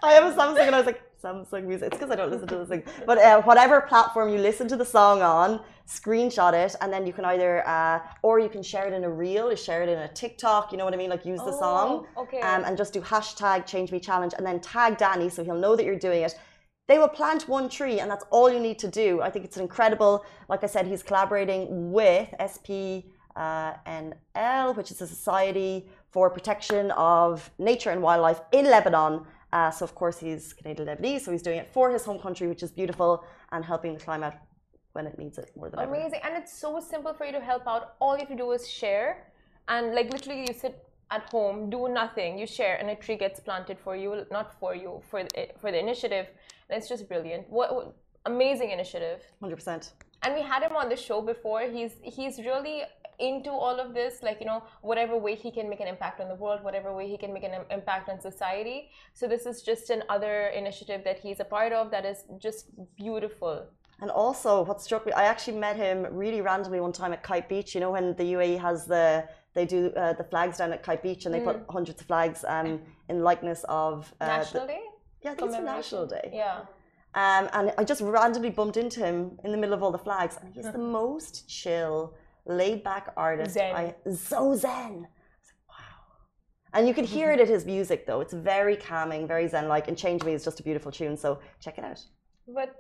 I 0.03 0.13
have 0.13 0.25
a 0.25 0.33
Samsung 0.35 0.67
and 0.67 0.75
I 0.75 0.79
was 0.79 0.87
like, 0.87 1.03
Samsung 1.23 1.65
Music. 1.65 1.89
It's 1.89 1.97
because 1.97 2.11
I 2.11 2.17
don't 2.17 2.31
listen 2.31 2.49
to 2.49 2.57
this 2.57 2.69
thing. 2.69 2.83
But 3.07 3.19
uh, 3.19 3.43
whatever 3.43 3.81
platform 3.81 4.31
you 4.31 4.39
listen 4.39 4.69
to 4.69 4.77
the 4.77 4.85
song 4.85 5.23
on, 5.23 5.61
screenshot 5.87 6.53
it, 6.53 6.77
and 6.81 6.93
then 6.93 7.07
you 7.07 7.13
can 7.13 7.25
either, 7.25 7.67
uh, 7.67 8.01
or 8.23 8.39
you 8.39 8.49
can 8.49 8.63
share 8.63 8.87
it 8.87 8.93
in 8.95 9.05
a 9.05 9.11
reel, 9.11 9.49
or 9.49 9.57
share 9.57 9.83
it 9.83 9.89
in 9.89 9.99
a 9.99 10.09
TikTok, 10.09 10.73
you 10.73 10.79
know 10.79 10.85
what 10.85 10.95
I 10.95 10.97
mean? 10.97 11.11
Like 11.11 11.27
use 11.27 11.41
the 11.41 11.53
song. 11.53 12.07
Oh, 12.17 12.23
okay. 12.23 12.41
Um, 12.41 12.65
and 12.65 12.77
just 12.77 12.93
do 12.93 13.01
hashtag 13.01 13.67
change 13.67 13.93
me 13.93 14.01
challenge 14.01 14.33
and 14.37 14.47
then 14.47 14.61
tag 14.61 14.97
Danny 14.97 15.29
so 15.29 15.43
he'll 15.45 15.55
know 15.55 15.77
that 15.77 15.85
you're 15.85 15.99
doing 15.99 16.23
it. 16.23 16.35
They 16.89 16.99
will 16.99 17.09
plant 17.09 17.49
one 17.49 17.69
tree 17.69 18.01
and 18.01 18.11
that's 18.11 18.25
all 18.31 18.51
you 18.51 18.59
need 18.59 18.79
to 18.81 18.89
do. 18.89 19.21
I 19.23 19.31
think 19.31 19.45
it's 19.45 19.57
incredible. 19.57 20.25
Like 20.49 20.65
I 20.65 20.67
said, 20.67 20.87
he's 20.87 21.03
collaborating 21.03 21.93
with 21.93 22.29
SPNL, 22.41 23.05
which 24.77 24.91
is 24.91 25.01
a 25.01 25.07
society 25.07 25.89
for 26.11 26.31
protection 26.31 26.91
of 26.93 27.49
nature 27.59 27.91
and 27.91 28.03
wildlife 28.03 28.41
in 28.53 28.65
Lebanon. 28.65 29.25
Uh, 29.53 29.71
so 29.71 29.85
of 29.85 29.95
course 29.95 30.19
he's 30.19 30.53
Canadian 30.53 30.89
Lebanese, 30.89 31.23
so 31.23 31.33
he's 31.33 31.43
doing 31.43 31.59
it 31.59 31.69
for 31.73 31.91
his 31.91 32.05
home 32.05 32.21
country, 32.21 32.47
which 32.47 32.63
is 32.63 32.71
beautiful, 32.71 33.25
and 33.53 33.65
helping 33.65 33.95
the 33.95 34.01
climate 34.01 34.35
when 34.93 35.07
it 35.07 35.19
needs 35.19 35.39
it 35.39 35.51
more 35.57 35.69
than 35.71 35.81
ever. 35.81 35.95
amazing. 35.95 36.21
And 36.25 36.37
it's 36.37 36.53
so 36.65 36.81
simple 36.81 37.13
for 37.15 37.25
you 37.27 37.33
to 37.33 37.41
help 37.41 37.67
out. 37.67 37.95
All 38.01 38.15
you 38.15 38.21
have 38.21 38.29
to 38.29 38.37
do 38.37 38.51
is 38.53 38.69
share, 38.69 39.27
and 39.69 39.95
like 39.95 40.13
literally, 40.13 40.41
you 40.49 40.55
sit 40.55 40.85
at 41.11 41.23
home, 41.31 41.71
do 41.71 41.89
nothing, 41.89 42.39
you 42.39 42.47
share, 42.47 42.77
and 42.77 42.89
a 42.91 42.95
tree 42.95 43.17
gets 43.17 43.41
planted 43.41 43.79
for 43.79 43.97
you, 43.97 44.25
not 44.31 44.59
for 44.61 44.75
you, 44.77 45.01
for 45.11 45.25
the, 45.25 45.49
for 45.61 45.73
the 45.73 45.79
initiative. 45.79 46.27
And 46.69 46.79
it's 46.79 46.89
just 46.89 47.09
brilliant. 47.09 47.49
What, 47.51 47.75
what 47.75 47.97
amazing 48.27 48.71
initiative. 48.71 49.21
Hundred 49.41 49.57
percent. 49.57 49.93
and 50.23 50.35
we 50.35 50.43
had 50.43 50.63
him 50.63 50.77
on 50.77 50.89
the 50.89 50.97
show 50.97 51.21
before 51.23 51.63
he's 51.63 51.95
he's 52.03 52.39
really 52.39 52.83
into 53.29 53.51
all 53.51 53.79
of 53.85 53.95
this 53.95 54.15
like 54.23 54.39
you 54.41 54.47
know 54.47 54.63
whatever 54.83 55.17
way 55.27 55.35
he 55.35 55.51
can 55.51 55.69
make 55.73 55.81
an 55.81 55.89
impact 55.95 56.21
on 56.21 56.29
the 56.29 56.35
world 56.45 56.63
whatever 56.69 56.91
way 56.99 57.07
he 57.09 57.19
can 57.23 57.33
make 57.37 57.45
an 57.51 57.55
im- 57.59 57.71
impact 57.71 58.09
on 58.09 58.21
society 58.21 58.79
so 59.19 59.27
this 59.29 59.45
is 59.51 59.63
just 59.63 59.91
another 59.91 60.35
initiative 60.63 61.01
that 61.05 61.19
he's 61.25 61.41
a 61.41 61.45
part 61.57 61.73
of 61.73 61.91
that 61.91 62.05
is 62.13 62.19
just 62.47 62.67
beautiful 63.05 63.55
And 64.03 64.11
also, 64.25 64.51
what 64.69 64.79
struck 64.87 65.03
me, 65.09 65.13
I 65.23 65.25
actually 65.33 65.59
met 65.69 65.77
him 65.87 65.97
really 66.23 66.41
randomly 66.51 66.81
one 66.81 66.95
time 67.01 67.13
at 67.17 67.23
Kite 67.31 67.49
Beach. 67.53 67.71
You 67.75 67.81
know, 67.83 67.93
when 67.97 68.07
the 68.21 68.27
UAE 68.37 68.57
has 68.69 68.79
the, 68.95 69.07
they 69.57 69.67
do 69.67 69.81
uh, 70.03 70.15
the 70.21 70.27
flags 70.33 70.55
down 70.61 70.71
at 70.77 70.81
Kite 70.87 71.03
Beach 71.07 71.23
and 71.27 71.33
they 71.35 71.43
put 71.51 71.57
hundreds 71.77 71.99
of 72.01 72.07
flags 72.13 72.39
um, 72.55 72.69
in 73.11 73.17
likeness 73.31 73.61
of. 73.83 73.93
Uh, 74.21 74.27
the- 74.27 74.37
national 74.39 74.67
day 74.75 74.83
yeah, 75.23 75.33
I 75.33 75.35
think 75.35 75.51
it's 75.53 75.61
National 75.77 76.07
Day. 76.07 76.31
yeah 76.33 76.61
Um, 77.15 77.45
and 77.53 77.73
I 77.77 77.85
just 77.85 78.01
randomly 78.01 78.51
bumped 78.51 78.77
into 78.85 79.01
him 79.01 79.17
in 79.45 79.51
the 79.55 79.59
middle 79.63 79.75
of 79.75 79.83
all 79.83 79.91
the 79.99 80.05
flags. 80.09 80.35
And 80.41 80.55
he's 80.55 80.71
the 80.71 80.79
most 81.01 81.49
chill, 81.49 82.15
laid 82.51 82.83
back 82.85 83.13
artist. 83.17 83.55
Zen. 83.55 83.75
I, 83.75 83.95
so 84.15 84.55
zen. 84.57 85.01
Like, 85.03 85.59
wow. 85.69 85.75
And 86.75 86.87
you 86.89 86.95
can 86.95 87.05
hear 87.17 87.31
it 87.33 87.41
in 87.41 87.47
his 87.47 87.65
music, 87.65 88.07
though. 88.07 88.21
It's 88.21 88.33
very 88.35 88.77
calming, 88.77 89.27
very 89.27 89.47
zen 89.49 89.69
like. 89.69 89.89
And 89.89 89.97
Change 89.97 90.23
Me 90.25 90.33
is 90.33 90.45
just 90.45 90.61
a 90.61 90.63
beautiful 90.63 90.93
tune. 90.93 91.17
So 91.17 91.41
check 91.61 91.79
it 91.79 91.85
out. 91.85 92.01
but 92.49 92.71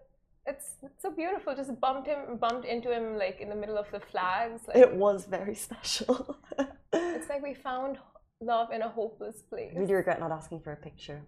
it's, 0.47 0.67
it's 0.83 1.03
so 1.03 1.11
beautiful 1.11 1.55
just 1.55 1.79
bumped 1.81 2.07
him 2.09 2.21
bumped 2.45 2.65
into 2.67 2.89
him 2.97 3.05
like 3.25 3.41
in 3.41 3.49
the 3.51 3.55
middle 3.55 3.77
of 3.77 3.87
the 3.93 4.01
flags 4.11 4.63
like 4.67 4.77
It 4.79 4.93
was 5.05 5.27
very 5.27 5.55
special. 5.67 6.39
it's 6.93 7.29
like 7.29 7.43
we 7.43 7.53
found 7.55 7.99
love 8.41 8.69
in 8.73 8.81
a 8.83 8.89
hopeless 8.89 9.43
place 9.51 9.73
really 9.77 9.95
regret 9.95 10.19
not 10.19 10.33
asking 10.33 10.61
for 10.65 10.73
a 10.73 10.77
picture. 10.89 11.21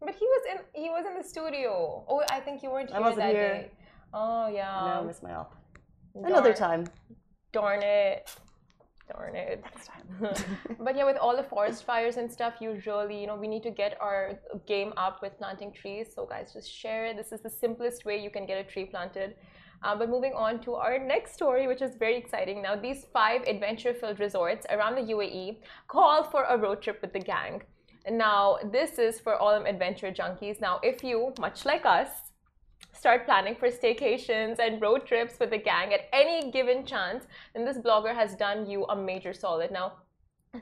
but 0.00 0.14
he 0.14 0.26
was 0.34 0.42
in 0.52 0.58
he 0.82 0.88
was 0.90 1.04
in 1.10 1.14
the 1.20 1.26
studio 1.34 2.04
oh 2.08 2.22
i 2.30 2.38
think 2.38 2.62
you 2.62 2.70
weren't 2.70 2.90
I 2.90 2.94
here 2.98 3.00
wasn't 3.06 3.22
that 3.26 3.34
here. 3.34 3.48
day 3.54 3.70
oh 4.12 4.46
yeah 4.48 4.82
no, 4.88 5.00
I 5.00 5.04
missed 5.10 5.22
my 5.28 5.34
op. 5.34 5.50
Another 6.24 6.52
Darn. 6.52 6.84
time. 6.84 6.86
Darn 7.52 7.82
it. 7.82 8.28
Darn 9.12 9.36
it. 9.36 9.64
but 10.80 10.96
yeah, 10.96 11.04
with 11.04 11.16
all 11.16 11.36
the 11.36 11.44
forest 11.44 11.84
fires 11.84 12.16
and 12.16 12.30
stuff, 12.30 12.54
usually, 12.60 13.20
you 13.20 13.26
know, 13.26 13.36
we 13.36 13.46
need 13.46 13.62
to 13.62 13.70
get 13.70 13.96
our 14.00 14.38
game 14.66 14.92
up 14.96 15.22
with 15.22 15.38
planting 15.38 15.72
trees. 15.72 16.08
So, 16.14 16.26
guys, 16.26 16.52
just 16.52 16.70
share 16.70 17.06
it. 17.06 17.16
This 17.16 17.30
is 17.32 17.40
the 17.40 17.50
simplest 17.50 18.04
way 18.04 18.20
you 18.22 18.30
can 18.30 18.46
get 18.46 18.58
a 18.58 18.64
tree 18.64 18.86
planted. 18.86 19.36
Uh, 19.82 19.94
but 19.94 20.08
moving 20.08 20.32
on 20.32 20.58
to 20.60 20.74
our 20.74 20.98
next 20.98 21.34
story, 21.34 21.66
which 21.66 21.82
is 21.82 21.94
very 21.96 22.16
exciting. 22.16 22.62
Now, 22.62 22.74
these 22.76 23.06
five 23.12 23.42
adventure 23.42 23.94
filled 23.94 24.18
resorts 24.18 24.66
around 24.70 24.96
the 24.96 25.12
UAE 25.14 25.58
call 25.86 26.24
for 26.24 26.44
a 26.44 26.56
road 26.56 26.82
trip 26.82 27.00
with 27.02 27.12
the 27.12 27.20
gang. 27.20 27.62
Now, 28.10 28.58
this 28.72 28.98
is 28.98 29.20
for 29.20 29.34
all 29.34 29.52
them 29.52 29.66
adventure 29.66 30.12
junkies. 30.12 30.60
Now, 30.60 30.80
if 30.82 31.04
you, 31.04 31.34
much 31.38 31.64
like 31.64 31.84
us, 31.84 32.08
start 32.92 33.24
planning 33.24 33.54
for 33.54 33.68
staycations 33.68 34.58
and 34.58 34.80
road 34.80 35.06
trips 35.06 35.38
with 35.38 35.50
the 35.50 35.58
gang 35.58 35.92
at 35.92 36.08
any 36.12 36.50
given 36.50 36.84
chance, 36.84 37.26
then 37.54 37.64
this 37.64 37.78
blogger 37.78 38.14
has 38.14 38.34
done 38.34 38.68
you 38.68 38.84
a 38.86 38.96
major 38.96 39.32
solid. 39.32 39.70
Now, 39.70 39.92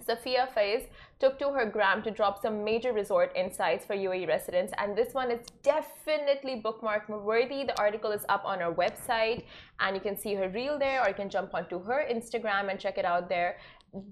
Safia 0.06 0.52
Faiz 0.52 0.86
took 1.20 1.38
to 1.38 1.50
her 1.50 1.64
gram 1.64 2.02
to 2.02 2.10
drop 2.10 2.42
some 2.42 2.64
major 2.64 2.92
resort 2.92 3.32
insights 3.36 3.84
for 3.84 3.94
UAE 3.94 4.26
residents, 4.26 4.72
and 4.78 4.96
this 4.96 5.14
one 5.14 5.30
is 5.30 5.40
definitely 5.62 6.56
bookmark 6.56 7.08
worthy. 7.08 7.64
The 7.64 7.78
article 7.78 8.10
is 8.10 8.24
up 8.28 8.44
on 8.44 8.60
our 8.60 8.74
website, 8.74 9.44
and 9.80 9.94
you 9.94 10.00
can 10.00 10.16
see 10.16 10.34
her 10.34 10.48
reel 10.48 10.78
there, 10.78 11.02
or 11.02 11.08
you 11.08 11.14
can 11.14 11.30
jump 11.30 11.54
onto 11.54 11.82
her 11.84 12.04
Instagram 12.10 12.70
and 12.70 12.80
check 12.80 12.98
it 12.98 13.04
out 13.04 13.28
there. 13.28 13.58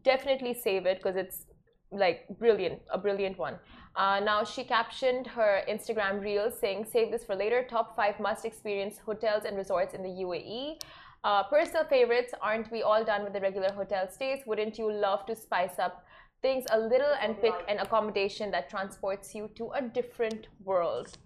Definitely 0.05 0.55
save 0.55 0.87
it 0.87 0.99
because 0.99 1.17
it's 1.17 1.47
like 1.93 2.27
brilliant, 2.39 2.81
a 2.91 2.99
brilliant 2.99 3.39
one. 3.39 3.59
Uh, 3.95 4.21
now 4.21 4.43
she 4.43 4.65
captioned 4.65 5.27
her 5.27 5.63
Instagram 5.69 6.21
reel 6.21 6.51
saying, 6.51 6.87
"Save 6.87 7.11
this 7.11 7.25
for 7.25 7.35
later. 7.35 7.63
Top 7.63 7.95
five 7.95 8.19
must-experience 8.19 8.99
hotels 8.99 9.45
and 9.45 9.57
resorts 9.57 9.95
in 9.95 10.03
the 10.03 10.09
UAE." 10.25 10.79
Uh, 11.25 11.43
personal 11.45 11.85
favorites, 11.85 12.35
aren't 12.41 12.71
we 12.73 12.83
all 12.83 13.05
done 13.05 13.23
with 13.23 13.33
the 13.33 13.41
regular 13.41 13.71
hotel 13.73 14.09
stays? 14.11 14.41
Wouldn't 14.45 14.77
you 14.79 14.91
love 14.91 15.25
to 15.27 15.37
spice 15.37 15.79
up 15.79 16.05
things 16.41 16.65
a 16.73 16.79
little 16.79 17.15
and 17.21 17.41
pick 17.41 17.55
an 17.69 17.79
accommodation 17.79 18.51
that 18.51 18.69
transports 18.69 19.33
you 19.35 19.49
to 19.55 19.71
a 19.71 19.83
different 19.83 20.49
world? 20.65 21.17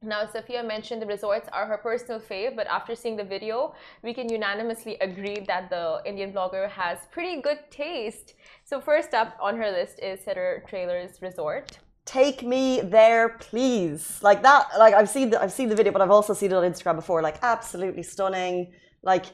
Now, 0.00 0.24
Safia 0.26 0.64
mentioned 0.64 1.02
the 1.02 1.06
resorts 1.06 1.48
are 1.52 1.66
her 1.66 1.78
personal 1.78 2.20
fave, 2.20 2.54
but 2.54 2.68
after 2.68 2.94
seeing 2.94 3.16
the 3.16 3.24
video, 3.24 3.74
we 4.04 4.14
can 4.14 4.28
unanimously 4.28 4.96
agree 5.00 5.40
that 5.48 5.70
the 5.70 6.00
Indian 6.06 6.32
blogger 6.32 6.70
has 6.70 6.98
pretty 7.10 7.42
good 7.42 7.58
taste. 7.70 8.34
So, 8.64 8.80
first 8.80 9.12
up 9.12 9.36
on 9.40 9.56
her 9.56 9.70
list 9.72 9.98
is 10.00 10.20
Sedr 10.20 10.64
Trailers 10.68 11.20
Resort. 11.20 11.78
Take 12.04 12.44
me 12.44 12.80
there, 12.80 13.30
please. 13.40 14.22
Like 14.22 14.40
that. 14.42 14.68
Like 14.78 14.94
I've 14.94 15.10
seen 15.10 15.28
the 15.30 15.42
I've 15.42 15.52
seen 15.52 15.68
the 15.68 15.74
video, 15.74 15.92
but 15.92 16.00
I've 16.00 16.10
also 16.10 16.32
seen 16.32 16.52
it 16.52 16.54
on 16.54 16.64
Instagram 16.64 16.96
before. 16.96 17.20
Like 17.20 17.38
absolutely 17.42 18.02
stunning. 18.02 18.72
Like 19.02 19.26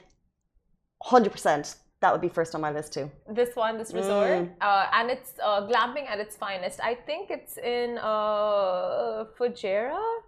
hundred 1.03 1.31
percent. 1.31 1.77
That 2.01 2.11
would 2.11 2.21
be 2.21 2.29
first 2.29 2.53
on 2.55 2.61
my 2.61 2.73
list 2.73 2.93
too. 2.93 3.11
This 3.31 3.55
one, 3.55 3.79
this 3.79 3.95
resort, 3.95 4.51
uh, 4.61 4.87
and 4.93 5.11
it's 5.11 5.35
uh, 5.43 5.67
glamping 5.69 6.07
at 6.09 6.19
its 6.19 6.37
finest. 6.37 6.81
I 6.83 6.95
think 6.97 7.31
it's 7.31 7.57
in 7.59 7.97
uh, 7.99 9.27
Fujairah. 9.39 10.23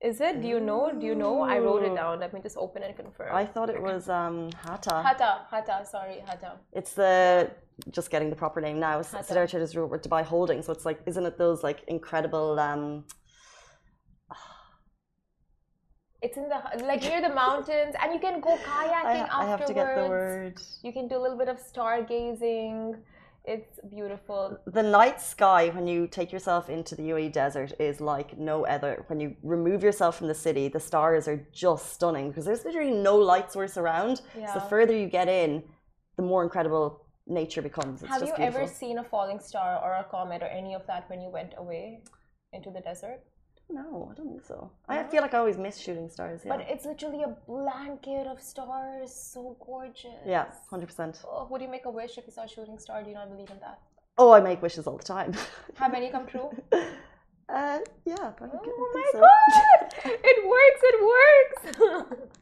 Is 0.00 0.20
it? 0.20 0.40
Do 0.40 0.46
you 0.46 0.60
know? 0.60 0.92
Do 0.98 1.04
you 1.04 1.16
know? 1.16 1.40
I 1.42 1.58
wrote 1.58 1.82
it 1.82 1.94
down. 1.94 2.20
Let 2.20 2.32
me 2.32 2.40
just 2.40 2.56
open 2.56 2.84
and 2.84 2.94
confirm. 2.94 3.34
I 3.34 3.44
thought 3.44 3.68
it 3.68 3.82
was 3.82 4.08
um 4.08 4.50
Hatta. 4.64 5.02
Hata, 5.02 5.30
Hatta, 5.50 5.84
sorry, 5.84 6.18
Hatta. 6.24 6.52
It's 6.72 6.92
the 6.94 7.50
just 7.90 8.10
getting 8.10 8.30
the 8.30 8.36
proper 8.36 8.60
name 8.60 8.78
now. 8.78 9.00
Sedr 9.00 9.48
Trailers 9.50 9.74
Resort 9.74 10.02
Dubai 10.04 10.22
Holding. 10.22 10.62
So 10.62 10.72
it's 10.72 10.84
like, 10.84 11.00
isn't 11.06 11.26
it 11.26 11.36
those 11.36 11.64
like 11.64 11.82
incredible? 11.88 12.60
um 12.60 13.04
It's 16.22 16.36
in 16.36 16.48
the 16.48 16.60
like 16.84 17.02
near 17.02 17.20
the 17.20 17.34
mountains, 17.34 17.94
and 18.00 18.12
you 18.14 18.20
can 18.20 18.40
go 18.40 18.56
kayaking 18.70 19.28
I, 19.30 19.42
I 19.42 19.44
have 19.46 19.66
to 19.66 19.74
get 19.74 19.86
the 19.96 20.02
afterwards. 20.02 20.10
word. 20.10 20.86
You 20.86 20.92
can 20.92 21.08
do 21.08 21.16
a 21.16 21.22
little 21.24 21.38
bit 21.38 21.48
of 21.48 21.58
stargazing. 21.58 23.00
It's 23.48 23.80
beautiful. 23.88 24.58
The 24.66 24.82
night 24.82 25.22
sky 25.22 25.70
when 25.70 25.86
you 25.86 26.06
take 26.06 26.30
yourself 26.30 26.68
into 26.68 26.94
the 26.94 27.04
UAE 27.12 27.32
desert 27.32 27.72
is 27.80 27.98
like 27.98 28.36
no 28.36 28.66
other. 28.66 29.04
When 29.08 29.18
you 29.20 29.36
remove 29.42 29.82
yourself 29.82 30.18
from 30.18 30.28
the 30.28 30.34
city, 30.34 30.68
the 30.68 30.84
stars 30.90 31.26
are 31.26 31.40
just 31.50 31.94
stunning 31.94 32.28
because 32.28 32.44
there's 32.44 32.64
literally 32.66 32.90
no 32.90 33.16
light 33.16 33.50
source 33.50 33.78
around. 33.78 34.20
So 34.34 34.54
the 34.54 34.66
further 34.74 34.94
you 34.94 35.06
get 35.06 35.28
in, 35.28 35.62
the 36.18 36.22
more 36.22 36.42
incredible 36.42 37.06
nature 37.26 37.62
becomes. 37.62 38.02
It's 38.02 38.12
Have 38.12 38.20
you 38.20 38.34
beautiful. 38.36 38.60
ever 38.60 38.66
seen 38.66 38.98
a 38.98 39.04
falling 39.04 39.40
star 39.40 39.80
or 39.82 39.92
a 39.94 40.04
comet 40.10 40.42
or 40.42 40.50
any 40.60 40.74
of 40.74 40.86
that 40.86 41.08
when 41.08 41.20
you 41.22 41.30
went 41.30 41.54
away 41.56 42.02
into 42.52 42.70
the 42.70 42.80
desert? 42.80 43.20
No, 43.70 44.08
I 44.10 44.14
don't 44.14 44.28
think 44.28 44.44
so. 44.44 44.70
I 44.88 45.04
feel 45.04 45.20
like 45.20 45.34
I 45.34 45.38
always 45.38 45.58
miss 45.58 45.76
shooting 45.78 46.08
stars. 46.08 46.40
Yeah, 46.44 46.56
But 46.56 46.66
it's 46.70 46.86
literally 46.86 47.22
a 47.22 47.36
blanket 47.46 48.26
of 48.26 48.40
stars, 48.40 49.12
so 49.14 49.56
gorgeous. 49.64 50.22
yeah, 50.26 50.46
hundred 50.70 50.86
percent. 50.86 51.20
Oh, 51.26 51.46
would 51.50 51.60
you 51.60 51.68
make 51.68 51.84
a 51.84 51.90
wish 51.90 52.16
if 52.16 52.24
you 52.26 52.32
saw 52.32 52.44
a 52.44 52.48
shooting 52.48 52.78
star? 52.78 53.02
Do 53.02 53.10
you 53.10 53.14
not 53.14 53.28
believe 53.30 53.50
in 53.50 53.58
that? 53.60 53.78
Oh, 54.16 54.32
I 54.32 54.40
make 54.40 54.62
wishes 54.62 54.86
all 54.86 54.96
the 54.96 55.04
time. 55.04 55.34
Have 55.76 55.92
any 55.94 56.08
come 56.10 56.26
true? 56.26 56.48
uh, 56.72 57.78
yeah, 58.06 58.32
Oh 58.40 58.90
my 58.94 59.06
so. 59.12 59.20
god! 59.20 59.94
It 60.30 60.38
works, 60.54 60.80
it 60.90 60.98
works! 61.14 62.28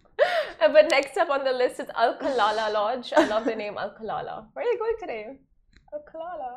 But 0.58 0.90
next 0.90 1.16
up 1.18 1.28
on 1.28 1.44
the 1.44 1.52
list 1.52 1.78
is 1.80 1.88
Al 1.94 2.16
Kalala 2.18 2.72
Lodge. 2.72 3.12
I 3.16 3.26
love 3.26 3.44
the 3.44 3.54
name 3.54 3.76
Al 3.78 3.90
Kalala. 3.90 4.46
Where 4.54 4.64
are 4.64 4.68
you 4.72 4.78
going 4.78 4.96
today? 4.98 5.38
Al 5.92 6.02
Kalala. 6.10 6.52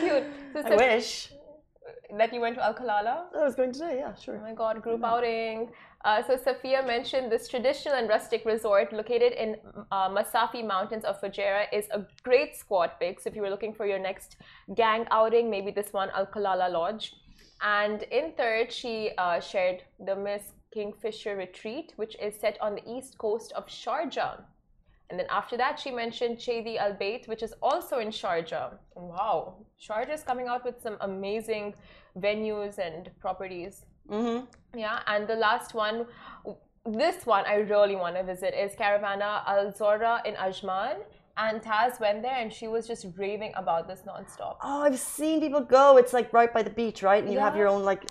Cute. 0.00 0.24
So 0.54 0.72
I 0.72 0.76
wish 0.76 1.32
that 2.18 2.32
you 2.32 2.40
went 2.40 2.56
to 2.56 2.64
Al 2.64 2.74
Kalala? 2.74 3.24
I 3.34 3.44
was 3.44 3.54
going 3.54 3.72
today. 3.72 3.96
Yeah, 3.98 4.14
sure. 4.14 4.36
Oh 4.36 4.42
my 4.42 4.54
god, 4.54 4.82
group 4.82 5.02
outing. 5.04 5.70
Uh, 6.04 6.22
so 6.22 6.36
Safia 6.36 6.86
mentioned 6.86 7.32
this 7.32 7.48
traditional 7.48 7.96
and 7.96 8.08
rustic 8.08 8.44
resort 8.44 8.92
located 8.92 9.32
in 9.32 9.56
uh, 9.90 10.08
Masafi 10.08 10.64
Mountains 10.64 11.04
of 11.04 11.20
Fujairah 11.20 11.66
is 11.72 11.86
a 11.90 12.06
great 12.22 12.56
squat 12.56 13.00
pick. 13.00 13.20
So 13.20 13.28
if 13.30 13.36
you 13.36 13.42
were 13.42 13.50
looking 13.50 13.74
for 13.74 13.86
your 13.86 13.98
next 13.98 14.36
gang 14.74 15.06
outing, 15.10 15.50
maybe 15.50 15.70
this 15.70 15.92
one, 15.92 16.10
Al 16.14 16.26
Kalala 16.26 16.70
Lodge. 16.70 17.14
And 17.62 18.02
in 18.04 18.32
third, 18.36 18.70
she 18.70 19.10
uh, 19.18 19.40
shared 19.40 19.82
the 19.98 20.14
Miss 20.14 20.52
Kingfisher 20.72 21.36
Retreat, 21.36 21.94
which 21.96 22.16
is 22.20 22.38
set 22.38 22.56
on 22.60 22.74
the 22.74 22.88
east 22.88 23.18
coast 23.18 23.52
of 23.56 23.66
Sharjah. 23.66 24.42
And 25.10 25.18
then 25.18 25.26
after 25.30 25.56
that, 25.56 25.78
she 25.78 25.90
mentioned 25.90 26.38
Chedi 26.38 26.76
Al 26.76 26.92
Bayt, 26.94 27.28
which 27.28 27.42
is 27.42 27.54
also 27.62 27.98
in 27.98 28.08
Sharjah. 28.08 28.78
Wow, 28.94 29.54
Sharjah 29.80 30.14
is 30.14 30.22
coming 30.22 30.48
out 30.48 30.64
with 30.64 30.80
some 30.82 30.96
amazing 31.00 31.74
venues 32.18 32.78
and 32.78 33.10
properties. 33.20 33.84
hmm 34.08 34.40
Yeah, 34.74 35.00
and 35.06 35.28
the 35.28 35.36
last 35.36 35.74
one, 35.74 36.06
this 36.84 37.26
one 37.26 37.44
I 37.46 37.56
really 37.56 37.96
want 37.96 38.16
to 38.16 38.22
visit 38.22 38.54
is 38.54 38.74
Caravana 38.74 39.42
Al 39.46 39.72
Zorah 39.74 40.22
in 40.24 40.34
Ajman. 40.34 40.96
And 41.38 41.60
Taz 41.60 42.00
went 42.00 42.22
there 42.22 42.34
and 42.42 42.50
she 42.50 42.66
was 42.66 42.86
just 42.86 43.06
raving 43.16 43.52
about 43.56 43.88
this 43.88 44.02
nonstop. 44.08 44.56
Oh, 44.62 44.82
I've 44.82 44.98
seen 44.98 45.40
people 45.40 45.60
go. 45.60 45.98
It's 45.98 46.14
like 46.14 46.32
right 46.32 46.52
by 46.52 46.62
the 46.62 46.70
beach, 46.70 47.02
right? 47.02 47.22
And 47.22 47.30
you 47.32 47.38
have 47.38 47.56
your 47.56 47.68
own 47.68 47.82
like 47.84 48.04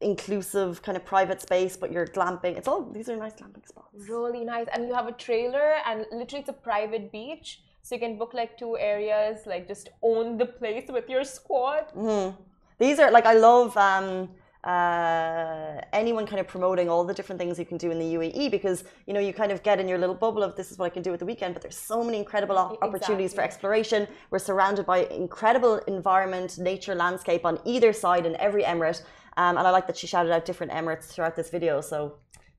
inclusive 0.00 0.80
kind 0.82 0.96
of 0.96 1.04
private 1.04 1.40
space, 1.42 1.76
but 1.76 1.90
you're 1.92 2.06
glamping. 2.06 2.56
It's 2.56 2.68
all 2.68 2.82
these 2.96 3.08
are 3.08 3.16
nice 3.16 3.34
glamping 3.34 3.66
spots. 3.66 3.88
Really 4.08 4.44
nice. 4.44 4.66
And 4.72 4.86
you 4.86 4.94
have 4.94 5.08
a 5.08 5.16
trailer, 5.26 5.68
and 5.86 6.06
literally 6.12 6.40
it's 6.40 6.48
a 6.48 6.60
private 6.70 7.10
beach. 7.10 7.48
So 7.84 7.96
you 7.96 8.00
can 8.00 8.16
book 8.16 8.32
like 8.32 8.56
two 8.56 8.78
areas, 8.78 9.40
like 9.44 9.66
just 9.66 9.88
own 10.02 10.38
the 10.38 10.46
place 10.46 10.86
with 10.88 11.08
your 11.08 11.24
squad. 11.24 11.84
hmm 11.94 12.30
These 12.78 13.00
are 13.00 13.10
like 13.10 13.26
I 13.26 13.34
love 13.34 13.76
um, 13.76 14.28
uh, 14.62 15.61
anyone 16.02 16.24
kind 16.32 16.40
of 16.44 16.48
promoting 16.54 16.86
all 16.92 17.04
the 17.10 17.16
different 17.18 17.38
things 17.40 17.58
you 17.62 17.68
can 17.72 17.78
do 17.84 17.88
in 17.94 17.98
the 18.04 18.10
UAE 18.16 18.44
because 18.56 18.78
you 19.06 19.14
know 19.14 19.22
you 19.26 19.32
kind 19.42 19.52
of 19.54 19.58
get 19.68 19.76
in 19.82 19.86
your 19.92 20.00
little 20.04 20.18
bubble 20.24 20.42
of 20.48 20.52
this 20.58 20.68
is 20.70 20.76
what 20.78 20.86
I 20.90 20.92
can 20.96 21.04
do 21.08 21.12
at 21.16 21.20
the 21.22 21.28
weekend, 21.32 21.50
but 21.54 21.62
there's 21.64 21.82
so 21.92 21.98
many 22.06 22.18
incredible 22.24 22.58
op- 22.64 22.82
opportunities 22.86 23.32
for 23.36 23.42
exploration. 23.50 24.00
We're 24.30 24.46
surrounded 24.50 24.84
by 24.92 24.98
incredible 25.24 25.74
environment, 25.96 26.50
nature, 26.70 26.94
landscape 27.04 27.44
on 27.50 27.54
either 27.74 27.92
side 28.04 28.24
in 28.30 28.34
every 28.46 28.64
emirate, 28.72 29.00
um, 29.42 29.56
and 29.58 29.64
I 29.68 29.70
like 29.78 29.86
that 29.88 29.96
she 30.00 30.06
shouted 30.12 30.32
out 30.34 30.44
different 30.50 30.72
emirates 30.80 31.06
throughout 31.12 31.36
this 31.40 31.50
video. 31.56 31.80
So 31.92 31.96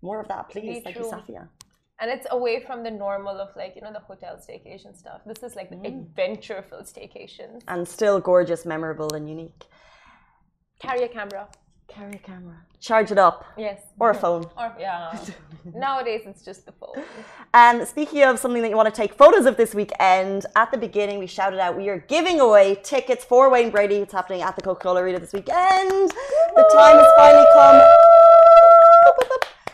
more 0.09 0.19
of 0.23 0.27
that, 0.33 0.43
please. 0.49 0.77
Be 0.77 0.81
Thank 0.85 0.97
you. 0.97 1.09
Safia. 1.15 1.43
And 1.99 2.07
it's 2.15 2.27
away 2.31 2.55
from 2.67 2.83
the 2.87 2.91
normal 2.91 3.35
of 3.45 3.49
like, 3.55 3.73
you 3.75 3.81
know, 3.81 3.93
the 3.93 4.05
hotel 4.11 4.33
staycation 4.45 4.91
stuff. 4.97 5.19
This 5.25 5.41
is 5.47 5.55
like 5.55 5.69
the 5.69 5.81
adventure-filled 5.87 6.87
staycation 6.93 7.61
And 7.67 7.87
still 7.87 8.19
gorgeous, 8.19 8.65
memorable, 8.65 9.13
and 9.17 9.29
unique. 9.29 9.61
Carry 10.81 11.03
a 11.03 11.07
camera. 11.07 11.47
Carry 11.95 12.15
a 12.15 12.17
camera. 12.17 12.55
Charge 12.79 13.11
it 13.11 13.17
up. 13.19 13.45
Yes. 13.55 13.81
Or 13.99 14.09
a 14.09 14.15
phone. 14.15 14.45
Or 14.57 14.75
yeah. 14.79 15.17
Nowadays 15.75 16.21
it's 16.25 16.43
just 16.43 16.65
the 16.65 16.71
phone. 16.71 17.03
And 17.53 17.87
speaking 17.87 18.23
of 18.23 18.39
something 18.39 18.61
that 18.63 18.69
you 18.69 18.75
want 18.75 18.93
to 18.93 19.01
take 19.01 19.13
photos 19.13 19.45
of 19.45 19.57
this 19.57 19.75
weekend, 19.75 20.47
at 20.55 20.71
the 20.71 20.77
beginning 20.77 21.19
we 21.19 21.27
shouted 21.27 21.59
out 21.59 21.77
we 21.77 21.89
are 21.89 21.99
giving 21.99 22.39
away 22.39 22.79
tickets 22.83 23.23
for 23.23 23.49
Wayne 23.49 23.69
Brady. 23.69 23.97
It's 23.97 24.13
happening 24.13 24.41
at 24.41 24.55
the 24.55 24.63
Coca-Cola 24.63 25.03
Arena 25.03 25.19
this 25.19 25.33
weekend. 25.33 26.11
The 26.55 26.69
time 26.73 26.97
has 26.97 27.07
finally 27.15 27.45
come. 27.53 28.12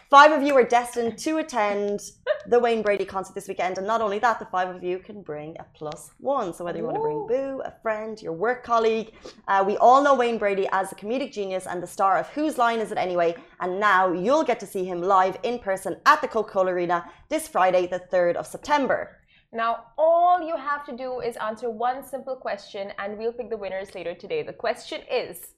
Five 0.10 0.32
of 0.32 0.42
you 0.42 0.56
are 0.56 0.64
destined 0.64 1.20
to 1.20 1.38
attend 1.38 2.02
the 2.48 2.60
Wayne 2.60 2.82
Brady 2.82 3.06
concert 3.06 3.36
this 3.36 3.48
weekend, 3.48 3.78
and 3.78 3.86
not 3.86 4.02
only 4.02 4.18
that, 4.18 4.40
the 4.40 4.46
five 4.46 4.76
of 4.76 4.84
you 4.84 4.98
can 4.98 5.22
bring 5.22 5.56
a 5.60 5.66
plus 5.76 6.10
one. 6.18 6.52
So 6.52 6.64
whether 6.64 6.80
you 6.80 6.84
want 6.84 6.96
to 6.96 7.02
bring 7.02 7.28
Boo, 7.28 7.62
a 7.64 7.72
friend, 7.84 8.20
your 8.20 8.34
work 8.34 8.64
colleague, 8.64 9.14
uh, 9.48 9.64
we 9.68 9.78
all 9.78 10.02
know 10.02 10.16
Wayne 10.16 10.40
Brady 10.40 10.68
as 10.72 10.90
the 10.90 10.96
comedic 10.96 11.32
genius 11.32 11.68
and 11.68 11.84
the 11.84 11.86
star 11.86 12.18
of 12.18 12.28
Whose 12.30 12.58
Line 12.58 12.80
Is 12.80 12.92
It 12.92 12.98
Anyway? 12.98 13.36
And 13.60 13.80
now 13.80 14.12
you'll 14.12 14.44
get 14.44 14.60
to 14.62 14.66
see 14.66 14.84
him 14.84 15.00
live 15.04 15.38
in 15.44 15.60
person 15.60 15.98
at 16.08 16.22
the 16.22 16.28
Coca-Cola 16.28 16.72
Arena 16.72 17.06
this 17.30 17.48
Friday, 17.48 17.86
the 17.86 18.00
third 18.00 18.36
of 18.36 18.48
September. 18.48 19.18
Now, 19.54 19.84
all 19.96 20.42
you 20.42 20.58
have 20.58 20.88
to 20.88 20.98
do 20.98 21.20
is 21.20 21.36
answer 21.36 21.70
one 21.70 22.04
simple 22.04 22.36
question, 22.36 22.94
and 22.98 23.16
we'll 23.16 23.34
pick 23.34 23.52
the 23.52 23.58
winners 23.58 23.94
later 23.94 24.16
today. 24.16 24.42
The 24.42 24.54
question 24.54 25.02
is 25.12 25.54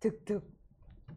tuk, 0.00 0.24
tuk, 0.24 0.44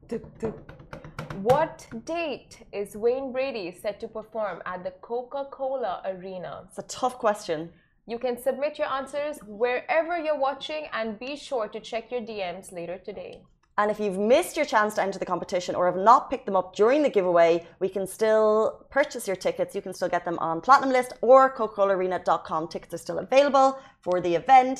tuk, 0.07 0.39
tuk. 0.39 0.92
What 1.41 1.87
date 2.05 2.59
is 2.71 2.95
Wayne 2.95 3.31
Brady 3.31 3.75
set 3.81 3.99
to 4.01 4.07
perform 4.07 4.61
at 4.65 4.83
the 4.83 4.91
Coca 5.01 5.45
Cola 5.51 6.01
Arena? 6.05 6.65
It's 6.67 6.77
a 6.77 6.83
tough 6.83 7.17
question. 7.17 7.71
You 8.05 8.19
can 8.19 8.37
submit 8.37 8.77
your 8.77 8.87
answers 8.87 9.39
wherever 9.47 10.17
you're 10.17 10.37
watching, 10.37 10.87
and 10.93 11.17
be 11.17 11.35
sure 11.35 11.67
to 11.67 11.79
check 11.79 12.11
your 12.11 12.21
DMs 12.21 12.71
later 12.71 12.97
today. 12.97 13.41
And 13.77 13.89
if 13.89 13.99
you've 13.99 14.19
missed 14.19 14.55
your 14.55 14.65
chance 14.65 14.93
to 14.95 15.01
enter 15.01 15.17
the 15.17 15.25
competition 15.25 15.73
or 15.73 15.87
have 15.87 15.97
not 15.97 16.29
picked 16.29 16.45
them 16.45 16.55
up 16.55 16.75
during 16.75 17.01
the 17.01 17.09
giveaway, 17.09 17.65
we 17.79 17.89
can 17.89 18.05
still 18.05 18.85
purchase 18.91 19.27
your 19.27 19.35
tickets. 19.35 19.73
You 19.73 19.81
can 19.81 19.93
still 19.93 20.09
get 20.09 20.25
them 20.25 20.37
on 20.39 20.61
Platinum 20.61 20.91
List 20.91 21.13
or 21.21 21.49
Coca-ColaArena.com. 21.49 22.67
Tickets 22.67 22.93
are 22.93 22.99
still 22.99 23.17
available 23.17 23.79
for 24.01 24.21
the 24.21 24.35
event. 24.35 24.79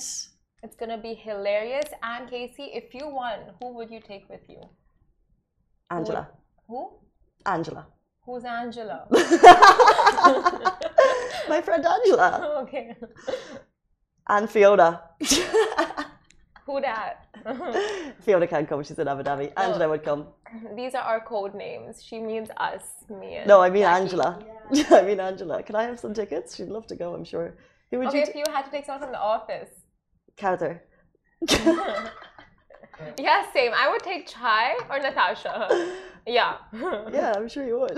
It's 0.61 0.75
gonna 0.75 0.99
be 0.99 1.15
hilarious. 1.15 1.89
And 2.03 2.29
Casey, 2.29 2.71
if 2.73 2.93
you 2.93 3.07
won, 3.09 3.39
who 3.59 3.73
would 3.73 3.89
you 3.89 3.99
take 3.99 4.29
with 4.29 4.47
you? 4.47 4.61
Angela. 5.89 6.29
Who? 6.31 6.42
Angela. 7.45 7.87
Who's 8.25 8.45
Angela? 8.45 9.05
My 11.49 11.61
friend 11.61 11.85
Angela. 11.85 12.59
okay. 12.63 12.95
And 14.27 14.49
Fiona. 14.49 15.01
Who 16.65 16.79
that? 16.79 17.27
Fiona 18.21 18.47
can't 18.47 18.69
come, 18.69 18.81
she's 18.83 18.97
in 18.97 19.07
Abu 19.09 19.23
Dhabi. 19.23 19.51
Oh. 19.57 19.61
Angela 19.63 19.89
would 19.89 20.03
come. 20.03 20.27
These 20.75 20.95
are 20.95 21.03
our 21.03 21.19
code 21.19 21.53
names. 21.53 22.01
She 22.01 22.19
means 22.19 22.49
us, 22.55 22.83
me 23.09 23.35
and 23.35 23.47
No, 23.47 23.59
I 23.61 23.69
mean 23.69 23.83
Jackie. 23.83 24.01
Angela. 24.03 24.39
I 24.91 25.01
mean 25.01 25.19
Angela. 25.19 25.61
Can 25.61 25.75
I 25.75 25.83
have 25.83 25.99
some 25.99 26.13
tickets? 26.13 26.55
She'd 26.55 26.69
love 26.69 26.87
to 26.87 26.95
go, 26.95 27.13
I'm 27.13 27.25
sure. 27.25 27.57
Who 27.91 27.99
would 27.99 28.07
Okay, 28.07 28.19
you 28.19 28.23
if 28.23 28.33
you 28.35 28.45
had 28.49 28.63
to 28.63 28.71
take 28.71 28.85
someone 28.85 29.01
from 29.01 29.11
the 29.11 29.19
office. 29.19 29.69
Kowthar. 30.37 30.79
Yeah, 33.19 33.43
same. 33.51 33.73
I 33.75 33.89
would 33.91 34.01
take 34.03 34.27
Chai 34.27 34.75
or 34.89 34.99
Natasha. 34.99 35.67
Yeah. 36.27 36.57
Yeah, 37.11 37.33
I'm 37.35 37.47
sure 37.47 37.65
you 37.65 37.79
would. 37.79 37.97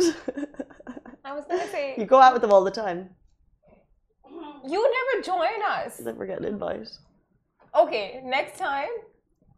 I 1.23 1.33
was 1.33 1.45
gonna 1.49 1.67
say 1.69 1.95
you 1.97 2.05
go 2.05 2.19
out 2.19 2.33
with 2.33 2.41
them 2.41 2.51
all 2.51 2.63
the 2.63 2.71
time. 2.71 3.09
you 4.65 4.79
never 4.99 5.23
join 5.23 5.61
us. 5.67 5.99
Never 5.99 6.25
get 6.25 6.39
an 6.39 6.45
invite. 6.45 6.89
Okay, 7.75 8.21
next 8.23 8.57
time 8.57 8.89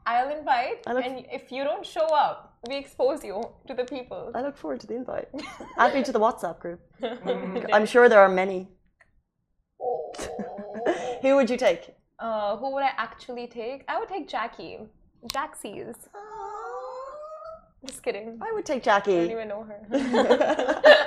I'll 0.06 0.30
invite, 0.38 0.84
I 0.88 0.94
and 1.02 1.26
if 1.32 1.52
you 1.52 1.64
don't 1.64 1.86
show 1.86 2.06
up, 2.08 2.58
we 2.70 2.78
expose 2.78 3.24
you 3.24 3.42
to 3.68 3.74
the 3.74 3.84
people. 3.84 4.32
I 4.34 4.42
look 4.42 4.58
forward 4.58 4.80
to 4.82 4.88
the 4.88 4.96
invite. 4.96 5.28
Add 5.78 5.94
me 5.94 6.04
to 6.04 6.12
the 6.12 6.20
WhatsApp 6.20 6.60
group. 6.60 6.80
I'm 7.74 7.86
sure 7.86 8.08
there 8.10 8.22
are 8.22 8.30
many. 8.30 8.70
Oh. 9.82 10.12
Who 11.22 11.36
would 11.36 11.50
you 11.50 11.58
take? 11.58 11.94
Uh, 12.20 12.56
who 12.58 12.74
would 12.74 12.84
I 12.84 12.92
actually 12.98 13.48
take? 13.48 13.84
I 13.88 14.00
would 14.00 14.10
take 14.10 14.28
Jackie. 14.28 14.80
Jaxie's. 15.34 15.98
Just 17.88 18.04
kidding. 18.04 18.38
I 18.42 18.52
would 18.54 18.66
take 18.66 18.84
Jackie. 18.84 19.16
I 19.16 19.22
don't 19.22 19.32
even 19.32 19.48
know 19.48 19.64
her. 19.64 20.84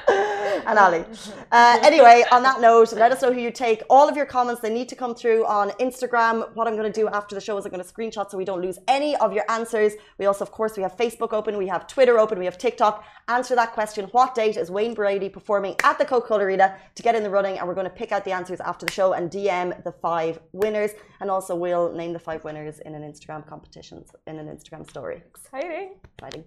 and 0.66 0.78
Ali. 0.78 1.04
Uh, 1.52 1.78
anyway, 1.82 2.22
on 2.30 2.44
that 2.44 2.60
note, 2.60 2.92
let 2.92 3.10
us 3.10 3.22
know 3.22 3.32
who 3.32 3.40
you 3.40 3.50
take. 3.50 3.82
All 3.90 4.08
of 4.08 4.16
your 4.16 4.24
comments, 4.24 4.60
they 4.60 4.72
need 4.72 4.88
to 4.88 4.94
come 4.94 5.16
through 5.16 5.44
on 5.46 5.70
Instagram. 5.80 6.54
What 6.54 6.68
I'm 6.68 6.76
going 6.76 6.90
to 6.90 7.00
do 7.00 7.08
after 7.08 7.34
the 7.34 7.40
show 7.40 7.58
is 7.58 7.64
I'm 7.64 7.72
going 7.72 7.82
to 7.82 7.92
screenshot 7.92 8.30
so 8.30 8.38
we 8.38 8.44
don't 8.44 8.62
lose 8.62 8.78
any 8.86 9.16
of 9.16 9.32
your 9.32 9.44
answers. 9.48 9.94
We 10.18 10.26
also, 10.26 10.44
of 10.44 10.52
course, 10.52 10.76
we 10.76 10.84
have 10.84 10.96
Facebook 10.96 11.32
open, 11.32 11.56
we 11.56 11.66
have 11.66 11.88
Twitter 11.88 12.20
open, 12.20 12.38
we 12.38 12.44
have 12.44 12.56
TikTok. 12.56 13.04
Answer 13.26 13.56
that 13.56 13.72
question. 13.72 14.06
What 14.12 14.36
date 14.36 14.56
is 14.56 14.70
Wayne 14.70 14.94
Brady 14.94 15.28
performing 15.28 15.74
at 15.82 15.98
the 15.98 16.04
Coca-Cola 16.04 16.44
Arena 16.44 16.76
to 16.94 17.02
get 17.02 17.16
in 17.16 17.24
the 17.24 17.30
running? 17.30 17.58
And 17.58 17.66
we're 17.66 17.74
going 17.74 17.88
to 17.88 17.90
pick 17.90 18.12
out 18.12 18.24
the 18.24 18.32
answers 18.32 18.60
after 18.60 18.86
the 18.86 18.92
show 18.92 19.12
and 19.14 19.28
DM 19.28 19.82
the 19.82 19.92
five 19.92 20.38
winners. 20.52 20.92
And 21.20 21.30
also 21.30 21.56
we'll 21.56 21.92
name 21.92 22.12
the 22.12 22.18
five 22.18 22.44
winners 22.44 22.78
in 22.80 22.94
an 22.94 23.02
Instagram 23.02 23.46
competition, 23.46 24.04
in 24.26 24.38
an 24.38 24.46
Instagram 24.46 24.88
story. 24.88 25.22
Exciting. 25.28 25.94
Exciting. 26.16 26.44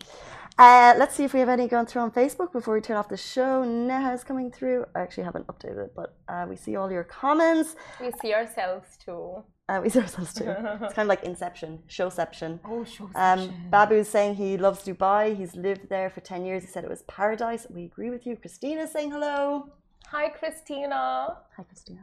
Uh, 0.58 0.94
let's 0.98 1.16
see 1.16 1.24
if 1.24 1.34
we 1.34 1.40
have 1.40 1.50
any 1.50 1.68
going 1.68 1.86
through 1.86 2.02
on 2.02 2.12
Facebook 2.12 2.52
before 2.52 2.74
we 2.74 2.82
turn 2.82 2.98
off 2.98 3.10
the 3.10 3.18
show 3.18 3.64
Neha 3.64 4.03
is 4.12 4.24
coming 4.24 4.52
through. 4.52 4.86
I 4.96 5.02
actually 5.02 5.24
haven't 5.24 5.48
updated 5.48 5.86
it, 5.86 5.94
but 5.96 6.18
uh, 6.28 6.46
we 6.50 6.56
see 6.56 6.76
all 6.76 6.92
your 6.92 7.04
comments. 7.04 7.76
We 8.02 8.12
see 8.22 8.34
ourselves 8.34 8.98
too. 8.98 9.44
Uh, 9.70 9.80
we 9.82 9.90
see 9.90 10.00
ourselves 10.00 10.34
too. 10.34 10.46
it's 10.82 10.94
kind 10.94 11.06
of 11.06 11.08
like 11.08 11.24
Inception, 11.24 11.80
Showception. 11.88 12.60
Oh, 12.66 12.84
show 12.84 13.10
Um, 13.16 13.54
Babu's 13.72 14.10
saying 14.10 14.36
he 14.36 14.58
loves 14.58 14.84
Dubai. 14.84 15.36
He's 15.38 15.56
lived 15.56 15.88
there 15.90 16.10
for 16.10 16.20
10 16.20 16.44
years. 16.44 16.64
He 16.64 16.70
said 16.70 16.84
it 16.84 16.90
was 16.90 17.04
paradise. 17.04 17.66
We 17.70 17.86
agree 17.86 18.10
with 18.10 18.26
you. 18.28 18.36
Christina's 18.36 18.92
saying 18.92 19.12
hello. 19.12 19.70
Hi, 20.08 20.28
Christina. 20.30 21.38
Hi, 21.56 21.64
Christina. 21.64 22.02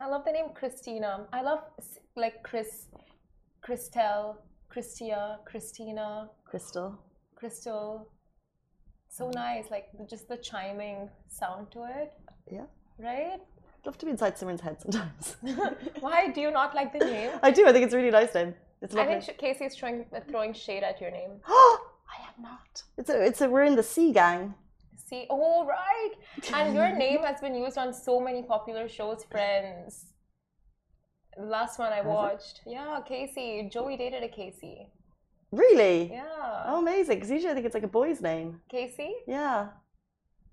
I 0.00 0.06
love 0.08 0.24
the 0.24 0.32
name 0.32 0.46
Christina. 0.54 1.26
I 1.32 1.42
love 1.42 1.60
like 2.16 2.42
Chris, 2.42 2.88
Christelle, 3.64 4.36
Christia, 4.72 5.38
Christina, 5.44 6.30
Crystal. 6.44 6.98
Crystal. 7.36 8.08
So 9.08 9.30
nice, 9.30 9.70
like 9.70 9.88
just 10.08 10.28
the 10.28 10.36
chiming 10.36 11.08
sound 11.28 11.70
to 11.72 11.84
it, 11.84 12.12
Yeah. 12.50 12.66
right? 12.98 13.40
I'd 13.40 13.86
love 13.86 13.98
to 13.98 14.06
be 14.06 14.10
inside 14.12 14.36
Simran's 14.36 14.60
head 14.60 14.80
sometimes. 14.80 15.36
Why 16.00 16.28
do 16.28 16.40
you 16.40 16.50
not 16.50 16.74
like 16.74 16.92
the 16.92 17.04
name? 17.04 17.30
I 17.42 17.50
do. 17.50 17.66
I 17.66 17.72
think 17.72 17.84
it's 17.84 17.94
a 17.94 17.96
really 17.96 18.10
nice 18.10 18.34
name. 18.34 18.54
It's 18.82 18.94
I 18.94 19.06
think 19.06 19.38
Casey 19.38 19.64
is 19.64 19.74
throwing, 19.76 20.04
uh, 20.14 20.20
throwing 20.28 20.52
shade 20.52 20.82
at 20.82 21.00
your 21.00 21.10
name. 21.10 21.40
Oh! 21.48 21.78
I 22.18 22.22
am 22.28 22.42
not. 22.42 22.82
It's 22.96 23.10
a, 23.10 23.22
it's 23.24 23.40
a, 23.40 23.48
we're 23.50 23.64
in 23.64 23.76
the 23.76 23.82
sea 23.82 24.12
gang. 24.12 24.54
See, 25.08 25.26
oh 25.30 25.66
right, 25.66 26.12
and 26.54 26.74
your 26.74 26.94
name 27.04 27.22
has 27.22 27.40
been 27.40 27.54
used 27.54 27.78
on 27.78 27.94
so 27.94 28.20
many 28.20 28.42
popular 28.42 28.88
shows. 28.88 29.24
Friends, 29.30 30.12
the 31.36 31.44
last 31.44 31.78
one 31.78 31.92
I 31.92 32.02
watched, 32.02 32.60
yeah, 32.66 33.00
Casey. 33.06 33.68
Joey 33.72 33.96
dated 33.96 34.22
a 34.22 34.28
Casey. 34.28 34.90
Really? 35.50 36.10
Yeah, 36.12 36.24
Oh, 36.66 36.80
amazing. 36.80 37.16
Because 37.16 37.30
usually 37.30 37.50
I 37.50 37.54
think 37.54 37.66
it's 37.66 37.74
like 37.74 37.84
a 37.84 37.88
boy's 37.88 38.20
name. 38.20 38.60
Casey. 38.68 39.14
Yeah. 39.26 39.68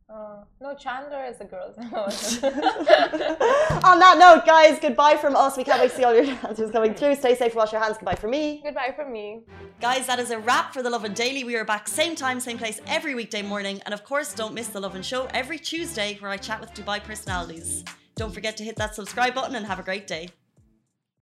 Uh, 0.08 0.43
no, 0.62 0.75
Chandler 0.75 1.25
is 1.25 1.41
a 1.41 1.45
girl's 1.45 1.75
name. 1.77 1.89
On 3.84 3.97
that 3.99 4.17
note, 4.19 4.45
guys, 4.45 4.79
goodbye 4.79 5.17
from 5.17 5.36
us. 5.36 5.58
We 5.58 5.63
can't 5.63 5.81
wait 5.81 5.89
to 5.89 5.97
see 5.97 6.03
all 6.03 6.13
your 6.15 6.25
answers 6.47 6.69
coming 6.71 6.93
through. 6.93 7.15
Stay 7.15 7.36
safe, 7.36 7.55
wash 7.55 7.71
your 7.71 7.81
hands. 7.81 7.97
Goodbye 7.97 8.15
from 8.15 8.29
me. 8.29 8.62
Goodbye 8.63 8.93
from 8.95 9.12
me. 9.12 9.41
Guys, 9.81 10.05
that 10.08 10.19
is 10.19 10.29
a 10.29 10.38
wrap 10.39 10.73
for 10.73 10.84
The 10.84 10.91
Lovin 10.91 11.13
Daily. 11.13 11.43
We 11.43 11.55
are 11.55 11.65
back 11.65 11.88
same 11.88 12.15
time, 12.15 12.39
same 12.39 12.60
place 12.60 12.79
every 12.88 13.15
weekday 13.15 13.41
morning. 13.41 13.81
And 13.86 13.93
of 13.95 14.05
course, 14.05 14.34
don't 14.34 14.53
miss 14.53 14.67
The 14.67 14.79
Lovin 14.79 15.01
Show 15.01 15.27
every 15.34 15.58
Tuesday 15.58 16.17
where 16.19 16.29
I 16.31 16.38
chat 16.38 16.62
with 16.62 16.73
Dubai 16.75 17.03
personalities. 17.03 17.84
Don't 18.15 18.34
forget 18.34 18.55
to 18.58 18.63
hit 18.63 18.75
that 18.77 18.93
subscribe 18.95 19.34
button 19.34 19.55
and 19.55 19.65
have 19.65 19.79
a 19.79 19.84
great 19.84 20.05
day. 20.08 20.29